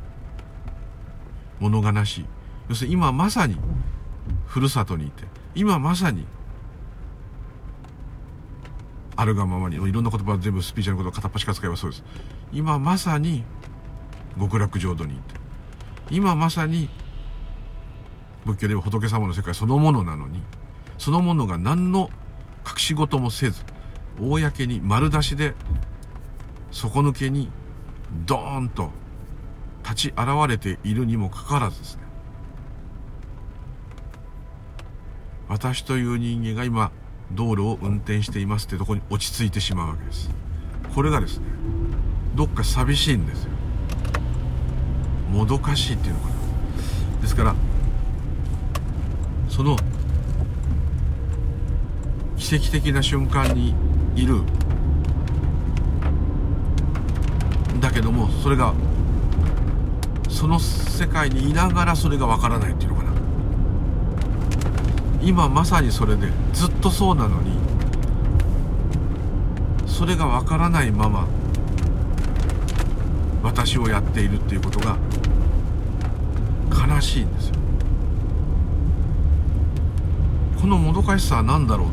[1.61, 2.27] 物悲しい。
[2.69, 3.57] 要するに今まさに
[4.47, 6.27] ふるさとにいて今まさに
[9.17, 12.05] あるがままにいろんな言葉全部スピーチのことを片っ端から使えばそうです。
[12.53, 13.45] 今まさに
[14.39, 15.35] 極楽浄土にいて
[16.11, 16.89] 今まさに
[18.45, 20.43] 仏教では仏様の世界そのものなのに
[20.97, 22.11] そのものが何の
[22.67, 23.63] 隠し事もせず
[24.19, 25.55] 公に丸出しで
[26.71, 27.51] 底抜けに
[28.27, 28.91] ドーンと
[29.91, 30.19] 立ち現
[30.49, 32.03] れているにもかかわらずですね。
[35.49, 36.93] 私という人間が今
[37.33, 40.31] 道路を運転していますってとこに落ち着いてしまうわけです。
[40.95, 41.47] これがですね
[42.37, 43.51] どっか寂しいんですよ。
[45.33, 46.35] もどかしいっていうのかな。
[47.23, 47.55] ですから
[49.49, 49.77] その
[52.37, 53.75] 奇跡的な瞬間に
[54.15, 54.43] いる。
[57.81, 58.73] だけどもそれが
[60.41, 63.11] その世界にいながらそれがわからないっていうのかな。
[65.21, 67.59] 今まさにそれでずっとそうなのに
[69.87, 71.29] それがわからないまま
[73.43, 74.97] 私をやっているっていうことが
[76.71, 77.57] 悲しいんですよ。
[80.59, 81.91] このもどかしさは何だろ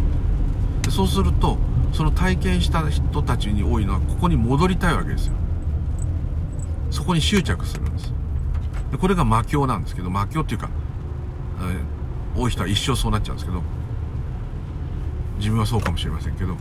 [0.88, 0.92] う？
[0.92, 1.58] そうすると
[1.92, 5.34] その体験した人たちに多いのはここに戻りたいわけですよ。
[6.92, 8.14] そこに執着するんです。
[8.92, 10.70] でこれが魔境なんですけど魔境っていうか、
[12.36, 13.62] えー、多い人は一生そうなっちゃうんですけど
[15.38, 16.56] 自分はそうかもしれませんけど。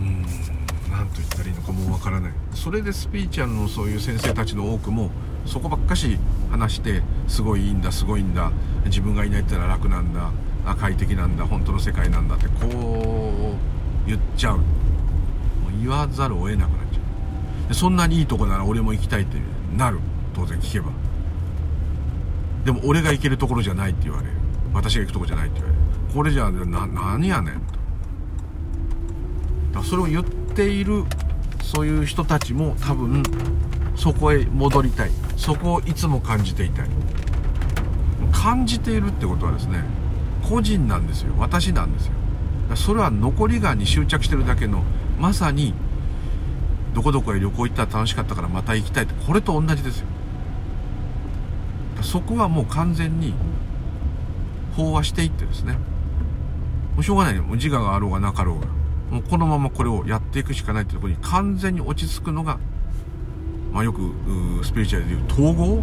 [0.00, 0.22] うん
[0.90, 2.32] 何と言ったらいいのかもうわからない。
[2.52, 5.10] それでスピーチャルのそういう先生たちの多くも
[5.44, 6.18] そこばっかし
[6.50, 8.50] 話してすごいいいんだすごいんだ
[8.86, 10.30] 自分がいないって言ったら楽なんだ
[10.78, 12.52] 快適なんだ本当の世界なんだってこ
[14.04, 14.60] う言っちゃう。
[15.80, 16.75] 言わざるを得なくなっちゃう
[17.72, 19.38] そんなにいいとこなら俺も行きたいって
[19.76, 19.98] なる。
[20.34, 20.90] 当然聞けば。
[22.64, 24.32] でも俺が行けるところじゃないって言われる。
[24.74, 25.82] 私が行くとこじゃないって言われる。
[26.14, 27.54] これじゃな何やねん
[29.72, 29.80] と。
[29.80, 31.04] だそれを言っている
[31.62, 33.22] そういう人たちも多分
[33.94, 35.10] そこへ戻りたい。
[35.36, 36.88] そこをいつも感じていたい。
[38.32, 39.82] 感じているってことはですね
[40.48, 41.34] 個人なんですよ。
[41.38, 42.12] 私なんですよ。
[42.74, 44.82] それは残りがに執着してるだけの
[45.18, 45.74] まさに
[46.96, 50.06] どこどこへ旅行行ったら楽しかったからまた行きたいってこれと同じですよ。
[52.00, 53.34] そこはもう完全に
[54.78, 55.74] 飽和していってですね。
[55.74, 55.80] も
[57.00, 58.68] うしょうがないもう自我があろうがなかろうが。
[59.10, 62.58] もうこのままこれをやっていくしかないってところに完全に落ち着くのが
[63.74, 64.10] まあ、よく
[64.64, 65.82] スピリチュアルでいう統合？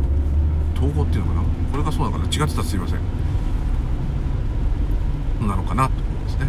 [0.75, 1.43] 統合っていうのかな？
[1.71, 2.25] これがそうなのかな？
[2.25, 2.99] 違ってたらすいません。
[5.47, 6.47] なのかなと思いますね。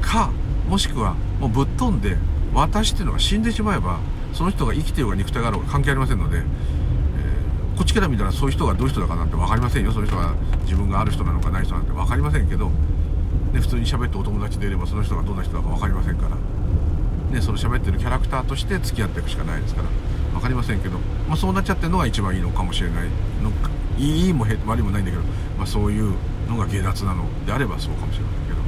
[0.00, 0.30] か
[0.68, 2.16] もしくはもうぶっ飛んで
[2.54, 4.00] 私っていうのが死んでしまえば
[4.32, 9.92] その人が生きてようが肉体があろうが関係ありませんので、えー、こっちから見たらそういう人がどういう人だかなんて分かりませんよ。
[9.92, 10.34] その人が
[10.64, 12.70] 自分がある人なのかない人なんて分かりませんけど、
[13.52, 16.36] ね、普通に喋ってお友達でいればその人がどんな人だか分かりませんから。
[17.32, 19.88] ね、その喋ってるキャラクターとして付き合っていくしかないですから
[20.34, 23.08] 分かりませんけど、まあ、そうなっちゃってるのが一番いいのかもしれない。
[23.42, 25.22] のかいいも悪いもないんだけど、
[25.56, 26.12] まあ、そういう
[26.48, 28.62] のが芸脱なのであればそうかもしれませんけど。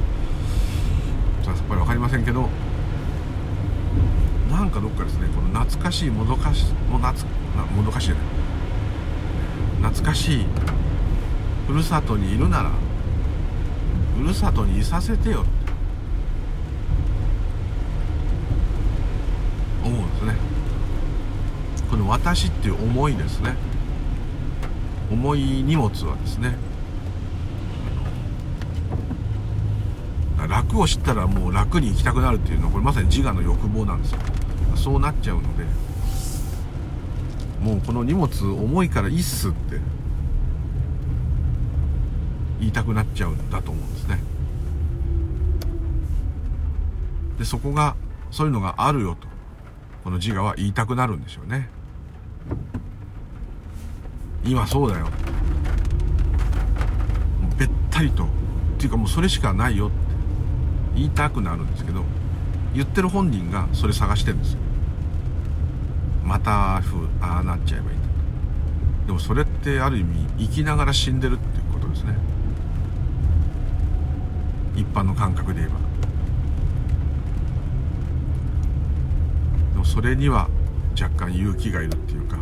[1.45, 2.49] さっぱり分かりませんけど
[4.55, 7.27] なんかどっかですねこの懐かしいもどかしも懐
[7.75, 8.15] もどかしいじゃ
[9.81, 10.45] な懐かしい
[11.67, 12.71] ふるさとにいるなら
[14.17, 15.49] ふるさとにいさせてよって。
[19.83, 20.35] 思うんですね。
[21.91, 23.55] この私っていう思いですね。
[25.11, 26.55] 重い荷物はですね
[30.47, 34.19] 楽を知ったらもう楽に行きたくなるっていうのはこれまさに自我の欲望なんですよ。
[34.75, 35.65] そうなっちゃうので
[37.61, 39.79] もうこの荷物重いからいいっすって
[42.59, 44.19] 言いたくなっちゃうんだと思うんですね。
[47.39, 47.95] でそこが
[48.31, 49.27] そういうのがあるよと
[50.03, 51.69] この自我は言いたくなるんでしょうね。
[54.43, 55.07] 今そうだよ。
[57.57, 58.23] べったりと。
[58.23, 58.27] っ
[58.77, 59.95] ていうかもうそれしかないよって
[60.95, 62.03] 言いたくなるんですけど
[62.73, 64.59] 言ってる本人がそれ探してるんですよ。
[66.25, 68.07] またふああなっちゃえばいいんだ
[69.05, 72.15] でもそれってある意味生きながら死んでるっていうことですね。
[74.75, 75.79] 一般の感覚で言えば。
[79.73, 80.49] でもそれには
[80.99, 82.37] 若干勇気がいるっていうか。
[82.37, 82.41] うん。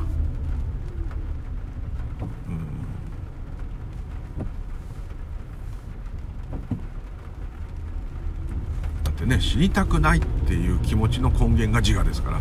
[9.04, 12.40] だってね死にたくないっていう気持ちの根源が自我ですから。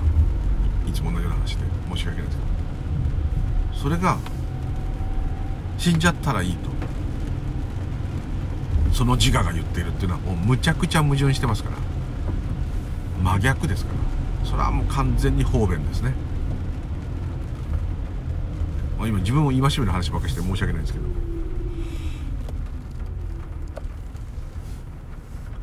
[0.88, 2.44] いつものような話で申し訳ないですけ
[3.76, 4.18] どそれが
[5.78, 6.70] 死んじゃったらいいと。
[8.92, 11.76] その自我が言っているっていうのはもうむちゃくちゃ矛盾してますから
[13.22, 13.92] 真逆ですか
[14.42, 14.46] ら。
[14.46, 16.12] それはもう完全に方便ですね、
[18.98, 21.06] 今自分を戒める話ばっかりして申し訳ないんですけど。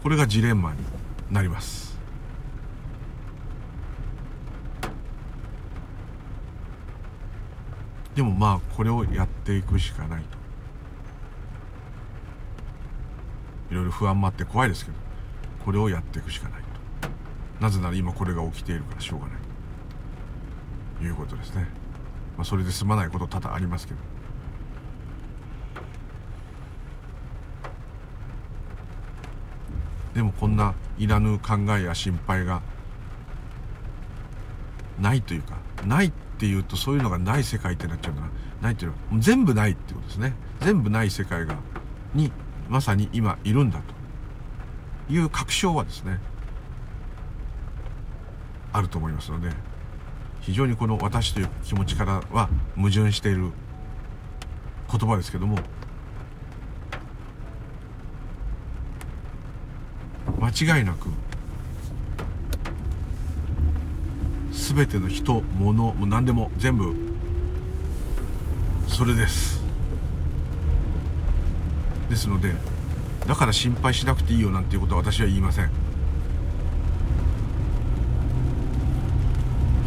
[0.02, 0.78] これがジレンマに
[1.30, 1.89] なります。
[8.20, 10.38] でもまあこれをやっていくしかないと。
[13.72, 14.98] いろいろ不安もあって怖いですけど
[15.64, 16.62] これをやっていくしかない
[17.00, 17.10] と。
[17.64, 19.38] なぜなら今これが起きているからしょうがない。
[20.98, 21.70] ということですね、
[22.36, 24.00] まあ、それで済まないこと多々ありますけど。
[30.14, 32.62] でもこんないらぬ考えや心配が
[35.00, 35.56] ないというか
[35.86, 38.30] ないってっていうとそういうのがない世界ってなっちゃうかな。
[38.62, 40.34] ないっていうのは、もう全部ないってことですね。
[40.62, 41.58] 全部ない世界が、
[42.14, 42.32] に、
[42.70, 43.82] まさに今いるんだ
[45.08, 46.22] という確証はですね、
[48.72, 49.50] あると思いますので、
[50.40, 53.52] 非常にこの私という気持ちからは矛盾している
[54.90, 55.60] 言葉ですけども、
[60.40, 61.10] 間違いなく
[64.76, 66.96] 全ての人物もう何でも全部
[68.88, 69.60] それです。
[72.08, 72.54] ですので
[73.28, 75.72] だから心配しなくていいよなんていうことは私は言いません。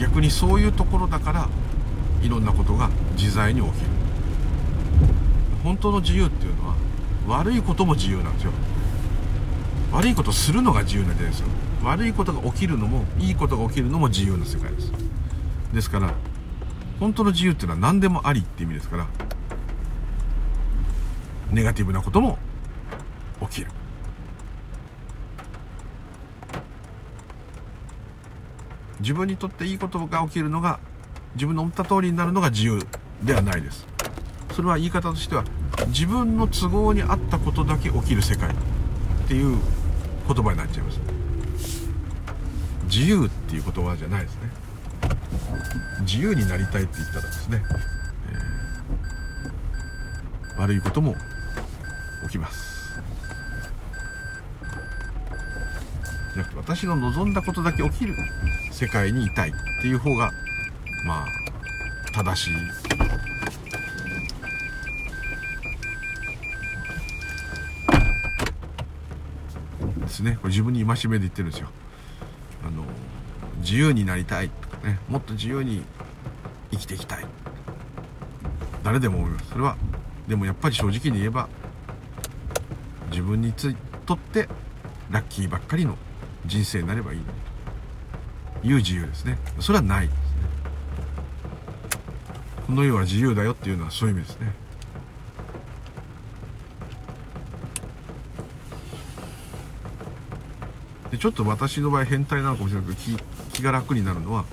[0.00, 1.48] 逆にそういうところだから
[2.20, 3.86] いろんなことが自在に起きる。
[5.62, 6.74] 本当の自由っていうのは
[7.28, 8.52] 悪いことも自由なんですよ。
[9.92, 11.46] 悪いことするのが自由なんじゃないですよ。
[11.82, 14.92] 悪いことが起きるのもいいことが起きるのも自由な世界です。
[15.72, 16.14] ですから
[17.00, 19.06] 本当の自由っていうのは何でもありって意味ですから
[21.50, 22.38] ネガティブなことも
[23.42, 23.70] 起きる。
[29.00, 30.78] 自分にとっていいことが起きるのが
[31.34, 32.78] 自分の思った通りになるのが自由
[33.24, 33.84] ではないです。
[34.52, 35.44] それは言い方としては
[35.88, 38.54] 自分の都合に合ったことだけ起きる世界っ
[39.26, 39.58] ていう
[40.28, 41.21] 言葉になっちゃいます。
[42.92, 44.40] 自由っていう言葉じゃないですね。
[46.00, 47.62] 自由になりたいって言ったらですね、
[50.54, 51.14] えー、悪いことも
[52.24, 53.00] 起きます。
[56.34, 58.14] じゃなくて私の望んだことだけ起きる
[58.70, 60.30] 世界にいたいっていう方が
[61.06, 61.26] まあ
[62.12, 62.54] 正しい。
[70.00, 70.36] ですね。
[70.42, 71.70] これ自分に戒めで言ってるんですよ。
[73.62, 75.82] 自由になりたいとかねもっと自由に
[76.70, 77.26] 生きていきたい。
[78.84, 79.50] 誰でも思います。
[79.50, 79.76] それは
[80.28, 81.48] でもやっぱり正直に言えば
[83.10, 84.48] 自分にとって
[85.10, 85.96] ラッキーばっかりの
[86.46, 87.20] 人生になればいい。
[88.60, 89.38] という自由ですね。
[89.58, 90.22] それはないですね。
[92.72, 94.54] この世は自由だよっていうのはそういう意味ですね
[101.10, 103.18] でちょっと私の場合変態なのかもしれないけど
[103.52, 104.44] 気が楽になるのは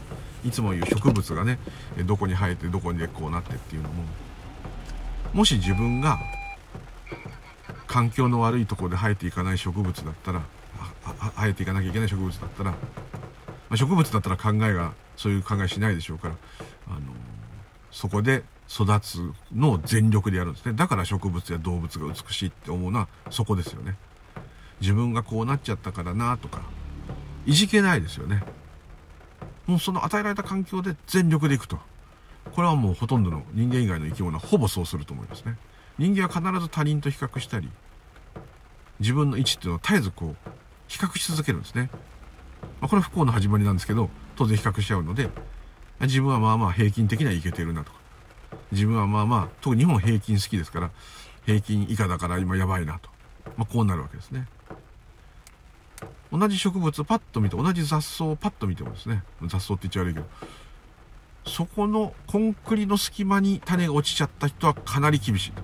[0.45, 1.57] いつも言う植物がね
[2.05, 4.03] どこに生えてどこにこうなってっていうのも
[5.33, 6.19] もし自分が
[7.87, 10.43] 環境の悪いところで生えていかない植物だったら
[11.37, 12.77] 生えていかなきゃいけない植物だったら、ま
[13.71, 16.35] あ、植物だったら考えがそういう考えしないでしょうから、
[16.87, 16.99] あの
[17.89, 19.17] そこで育つ
[19.55, 20.73] のを全力でやるんですね。
[20.73, 23.95] だから植物や動物が美しいって思うのはそこですよね。
[24.81, 26.61] 自分がこうなっちゃったからなとか
[27.45, 28.43] いじけないですよね。
[29.67, 31.79] もうその与えられた環境で全力でいくと。
[32.53, 35.57] これはもうほとんどの人間以外の生き物はほぼそうすると思いますね。
[35.99, 37.69] 人間は必ず他人と比較したり
[38.99, 40.49] 自分の位置っていうのを絶えずこう
[40.87, 41.89] 比較し続けるんですね、
[42.79, 45.29] まあ、これは不幸の始まりなんですけど当然比較しちゃうので
[46.01, 47.99] 自分はまあまあ平均的にはいけてるなとか。
[48.71, 50.91] 自分はまあまあ特に日本平均好きですから
[51.45, 53.09] 平均以下だから今やばいなと、
[53.57, 54.47] まあ、こうなるわけですね。
[56.31, 60.25] 同じ植物をパッと見て同じ雑草をパッと見てもですね雑草って言っちゃ悪いけど
[61.45, 65.51] そこのコンクリの隙間に種が落ちちゃった人はかなり厳しい。
[65.51, 65.61] と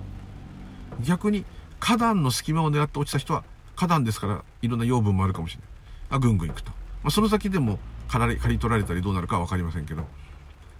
[1.02, 1.44] 逆に
[1.78, 3.44] 花壇の隙間を狙って落ちた人は
[3.76, 5.68] 花壇ですからいろんな養分もあるかもしれない。
[6.08, 6.70] あぐんぐんいくと、
[7.02, 10.04] まあ、その先でも刈り刈り取られたりどうなるかは分かりませんけど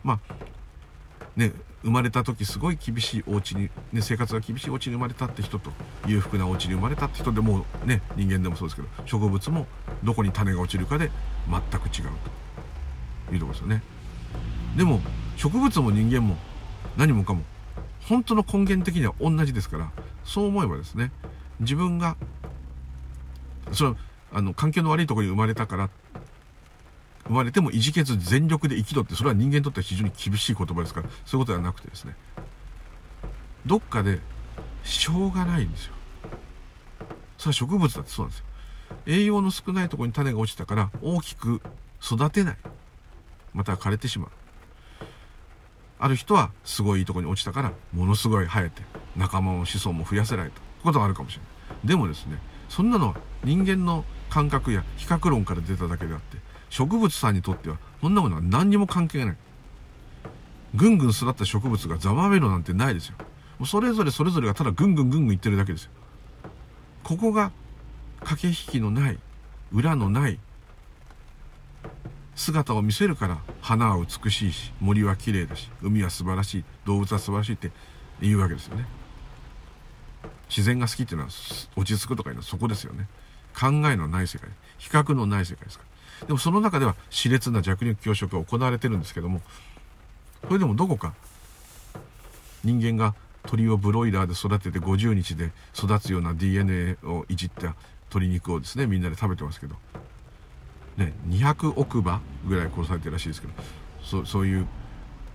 [0.02, 0.34] まあ
[1.36, 1.52] ね
[1.86, 5.70] 生まれた時すごい厳しいお家に、ね、生活が厳しいお家に生まれたって人と
[6.04, 9.68] 裕福なお家に生まれたって人でもね人間でもそうですけど植物も
[10.02, 11.12] どこに種が落ちるかで
[11.48, 12.08] 全く違う
[13.28, 13.82] というところですよね。
[14.76, 15.00] でも
[15.36, 16.36] 植物も人間も
[16.96, 17.44] 何もかも
[18.08, 19.92] 本当の根源的には同じですから
[20.24, 21.12] そう思えばですね
[21.60, 22.16] 自分が
[23.70, 23.96] その
[24.32, 25.90] あの環境の悪いところに生まれたから
[27.26, 32.14] 生まれてもいじけず全力で生きろってそれは人間にとっては非常に厳しい言葉ですからそういうことではなくてですね
[33.66, 34.20] どっかで
[34.84, 35.94] しょうがないんですよ。
[37.38, 38.46] それは植物だってそうなんですよ。
[39.06, 41.60] 栄養の少ないところに種が落ちたから大きく
[42.00, 42.56] 育てない。
[43.52, 44.28] また枯れてしまう。
[45.98, 48.82] ある人はすごいいいところに落ちたからものすごい生えて
[49.16, 50.60] 仲間も子孫も増やせないと。
[50.84, 51.88] ことがあるかもしれない。
[51.88, 56.36] でもですねそんなのは人間の感覚や比較論から出ただけであって
[56.70, 59.36] 植物さんにとってはそんなものは何にも関係ない。
[60.74, 63.14] ぐんぐん育った植物がざまめろなんてないですよ。
[63.58, 65.90] もうそれぞれそれぞれがただぐんぐんぐんぐんいってるだけですよ。
[67.02, 67.52] ここが
[68.20, 69.18] 駆け引きのない
[69.72, 70.38] 裏のない
[72.34, 77.70] 姿を見せるから花は美しいし森は綺麗だし海は素晴らしい動物は素晴らしいって
[78.20, 78.86] 言うわけですよね。
[80.48, 81.30] 自然が好きっていうのは
[81.76, 83.08] 落ち着くとかいうのはそこですよね。
[83.58, 84.50] 考えのない世界。
[84.78, 85.95] 比較のない世界ですから。
[86.26, 89.40] でもその中では熾烈な弱肉強食が行われてるんですけども
[90.46, 91.14] それでもどこか
[92.64, 93.14] 人間が
[93.46, 97.74] 鳥をブロイラーで育てて50日で育つような DNA をいじった
[98.08, 99.76] 鶏肉をですねみんなで食べてますけど
[100.96, 103.52] ね200億羽ぐらい殺されてるらしいですけど
[104.02, 104.66] そそういう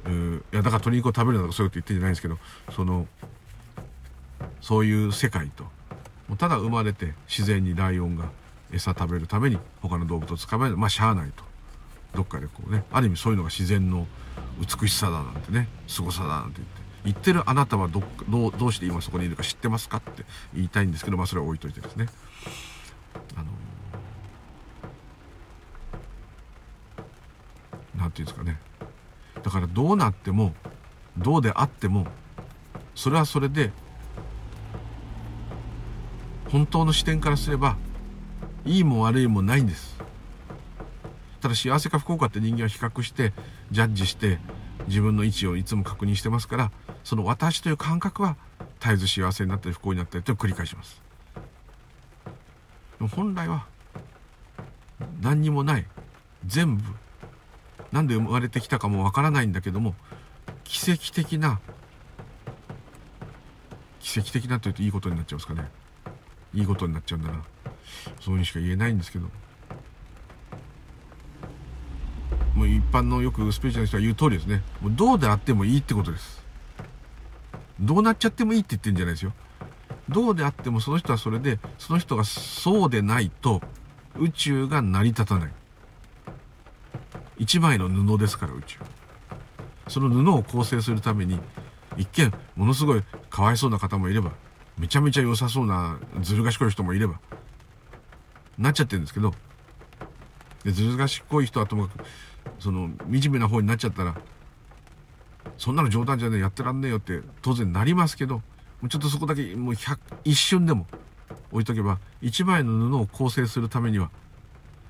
[0.05, 0.09] う
[0.51, 2.37] いやだから鶏肉を食べるなとかそういうこと言ってんじゃないんですけど
[2.75, 3.07] その
[4.61, 5.65] そういう世界と
[6.37, 8.29] ただ生まれて自然にライオンが
[8.71, 10.77] 餌食べるために他の動物を捕まえる。
[10.77, 11.43] まあしゃあないと。
[12.15, 14.07] どっかでこうねある意味そういうのが自然の
[14.59, 16.81] 美しさだなんてね凄さだなんて言って。
[17.03, 22.05] 言ってるあなたはどどうどうして今そこにいるか知ってますかって言いたいんですけどまあそれは置いといてですね。
[23.35, 23.45] あの
[27.95, 28.59] 何て言うんですかね。
[29.41, 30.53] だからどうなっても
[31.17, 32.05] どうであっても
[32.93, 33.71] それはそれで
[36.51, 37.77] 本当の視点からすれば
[38.65, 39.97] いいも悪いもないんです。
[41.39, 43.33] ただ幸せか不幸かって人間は比較して
[43.71, 44.39] ジャッジして
[44.87, 46.71] 自分の位置をいつも確認してますから
[47.03, 48.35] その私という感覚は
[48.79, 51.01] 絶えず幸せになったり不幸になったりと繰り返します。
[52.99, 53.65] 本来は
[55.21, 55.87] 何にもない
[56.45, 56.83] 全部
[57.91, 59.95] 何で生まれてきたかもわからないんだけども
[60.63, 61.59] 奇跡的な
[63.99, 65.69] 奇跡的なというといいことになっちゃうんですかね。
[66.53, 67.43] いいことになっちゃうんだな。
[68.19, 69.27] そういうにしか言えないんですけど。
[72.55, 74.61] もう一般のよくスピリチュアルの人は言う通りですね。
[74.81, 76.43] もうどうであってもいいってことです。
[77.79, 79.33] どうなっちゃってもいいって言ってるんじゃないですよ。
[80.09, 83.61] どうであってもその人はそれでその人がそうでないと
[84.17, 85.51] 宇宙が成り立たない。
[87.37, 88.79] 一枚の布ですから宇宙。
[89.87, 91.39] その布を構成するために
[91.97, 94.31] 一見ものすごいかわいそうな方もいれば
[94.77, 97.19] めちゃめちゃ良さそうなずる賢い人もいれば
[98.57, 99.33] なっちゃってるんですけど
[100.63, 102.05] でずる賢い人はともかく
[102.59, 104.15] その惨めな方になっちゃったら
[105.57, 108.43] そんなの冗談じゃねえやってらんねえよって当然なりますけども
[108.83, 109.73] うちょっとそこだけもう
[110.23, 110.87] 一瞬でも
[111.51, 114.09] 置いとけば一枚の布を構成するためには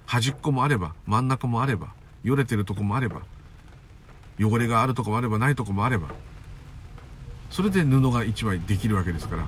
[0.05, 1.93] 端っこもあれば真ん中もあれば
[2.23, 3.21] よれてるとこもあれば
[4.39, 6.09] 汚れがあるとこもあればないとこもあれば
[7.49, 9.45] それで布が一枚できるわけですから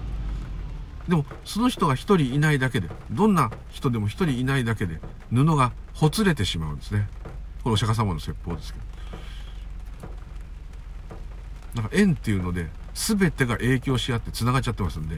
[1.07, 4.99] でもその人が一人いないだけでどんな人でも一人いないだけで
[5.31, 7.07] 布がほつれてしまうんですね。
[7.63, 8.85] これお釈迦様の説法ですけど。
[11.75, 15.17] なんか縁っていうので全てが影響し合ってつながっちゃってますんで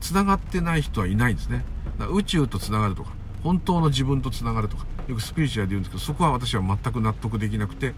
[0.00, 1.64] つながってない人はいないんですね。
[2.10, 3.12] 宇宙とつながるとか
[3.42, 7.94] 本当の自分とつながるとかよくスピリチュアルで言うんですけどそこは私は全く納得できなくて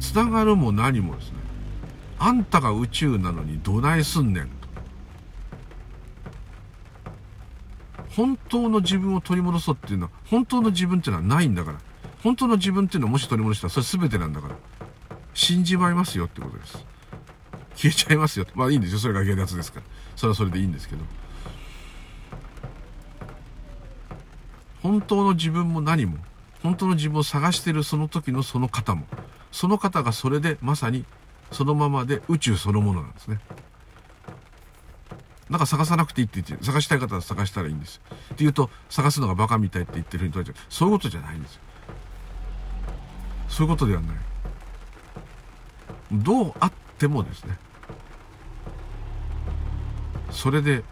[0.00, 1.39] つながるも何もですね
[2.22, 4.50] あんたが宇宙なのにどないすんねんと。
[8.10, 11.78] 本当の自分を取り戻そうっていうのは本当の自分っていうのはないんだから。
[12.22, 14.54] 本当の自分っていうのはもし取り戻したらそれ全てなんだから。
[15.32, 16.84] 死んじまいますよってことです。
[17.74, 18.98] 消えちゃいますよまあいいんですよ。
[18.98, 19.86] それが下脱ですから。
[20.14, 21.04] それはそれでいいんですけど。
[24.82, 26.18] 本当の自分も何も
[26.62, 29.06] 本当の自分を探してるその時のその方も
[29.52, 31.06] その方がそれでまさに
[31.50, 33.40] そのままで宇宙そのものなんですね。
[35.48, 38.00] なんか探さなくていいって言って探したい方は探したらいいんです。
[38.08, 41.54] って言うと探すのがバカみたいって言ってる人たちはそういうことじゃないんです。
[41.54, 41.60] よ
[43.48, 44.16] そういうことではない。
[46.12, 47.58] どうあってもですね。
[50.30, 50.84] それで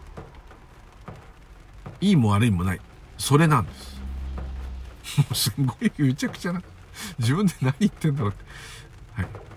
[2.01, 2.81] いいも悪いもない。
[3.17, 3.99] それなんです。
[5.17, 6.61] も うすごいめちゃくちゃな。
[7.17, 8.43] 自分で何言ってんだろうって。
[9.13, 9.48] はい。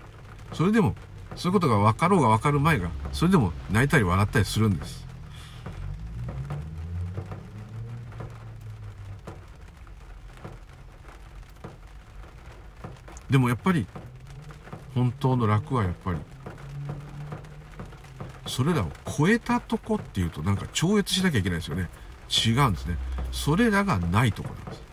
[0.53, 0.95] それでも
[1.35, 5.03] そういうことが分かろうが分かる前がそれでも泣いたり笑ったりするんです。
[13.29, 13.87] でもやっぱり
[14.93, 16.19] 本当の楽はやっぱり
[18.45, 21.89] それらを超えたとこっていうとなんか超越しなきゃいけないですよね。
[22.29, 22.97] 違うんですね。
[23.31, 24.83] それらがないところなんです。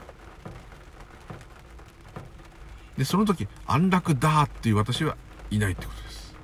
[2.96, 5.16] でその時安楽だっていう私は
[5.50, 6.34] いないってことです。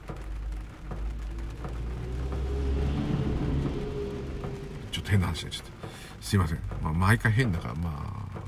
[4.92, 7.90] ちょっと変な話になっちゃったすいません、まあ、毎回変だからま
[8.34, 8.40] あ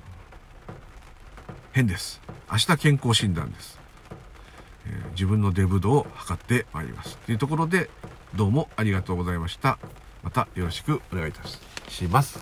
[1.73, 2.21] 変です。
[2.51, 3.79] 明日健康診断です、
[4.87, 7.19] えー、自分のデブ度を測ってまいります。
[7.19, 7.91] というところで
[8.35, 9.79] どうもありがとうございました。
[10.23, 12.41] またよろしくお願いいたします。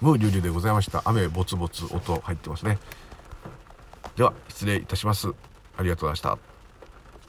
[0.00, 1.00] ムーリュウリュウでございました。
[1.06, 2.78] 雨ぼつぼつ音入ってますね。
[4.16, 5.28] では失礼いたします。
[5.78, 6.55] ありがとうございました。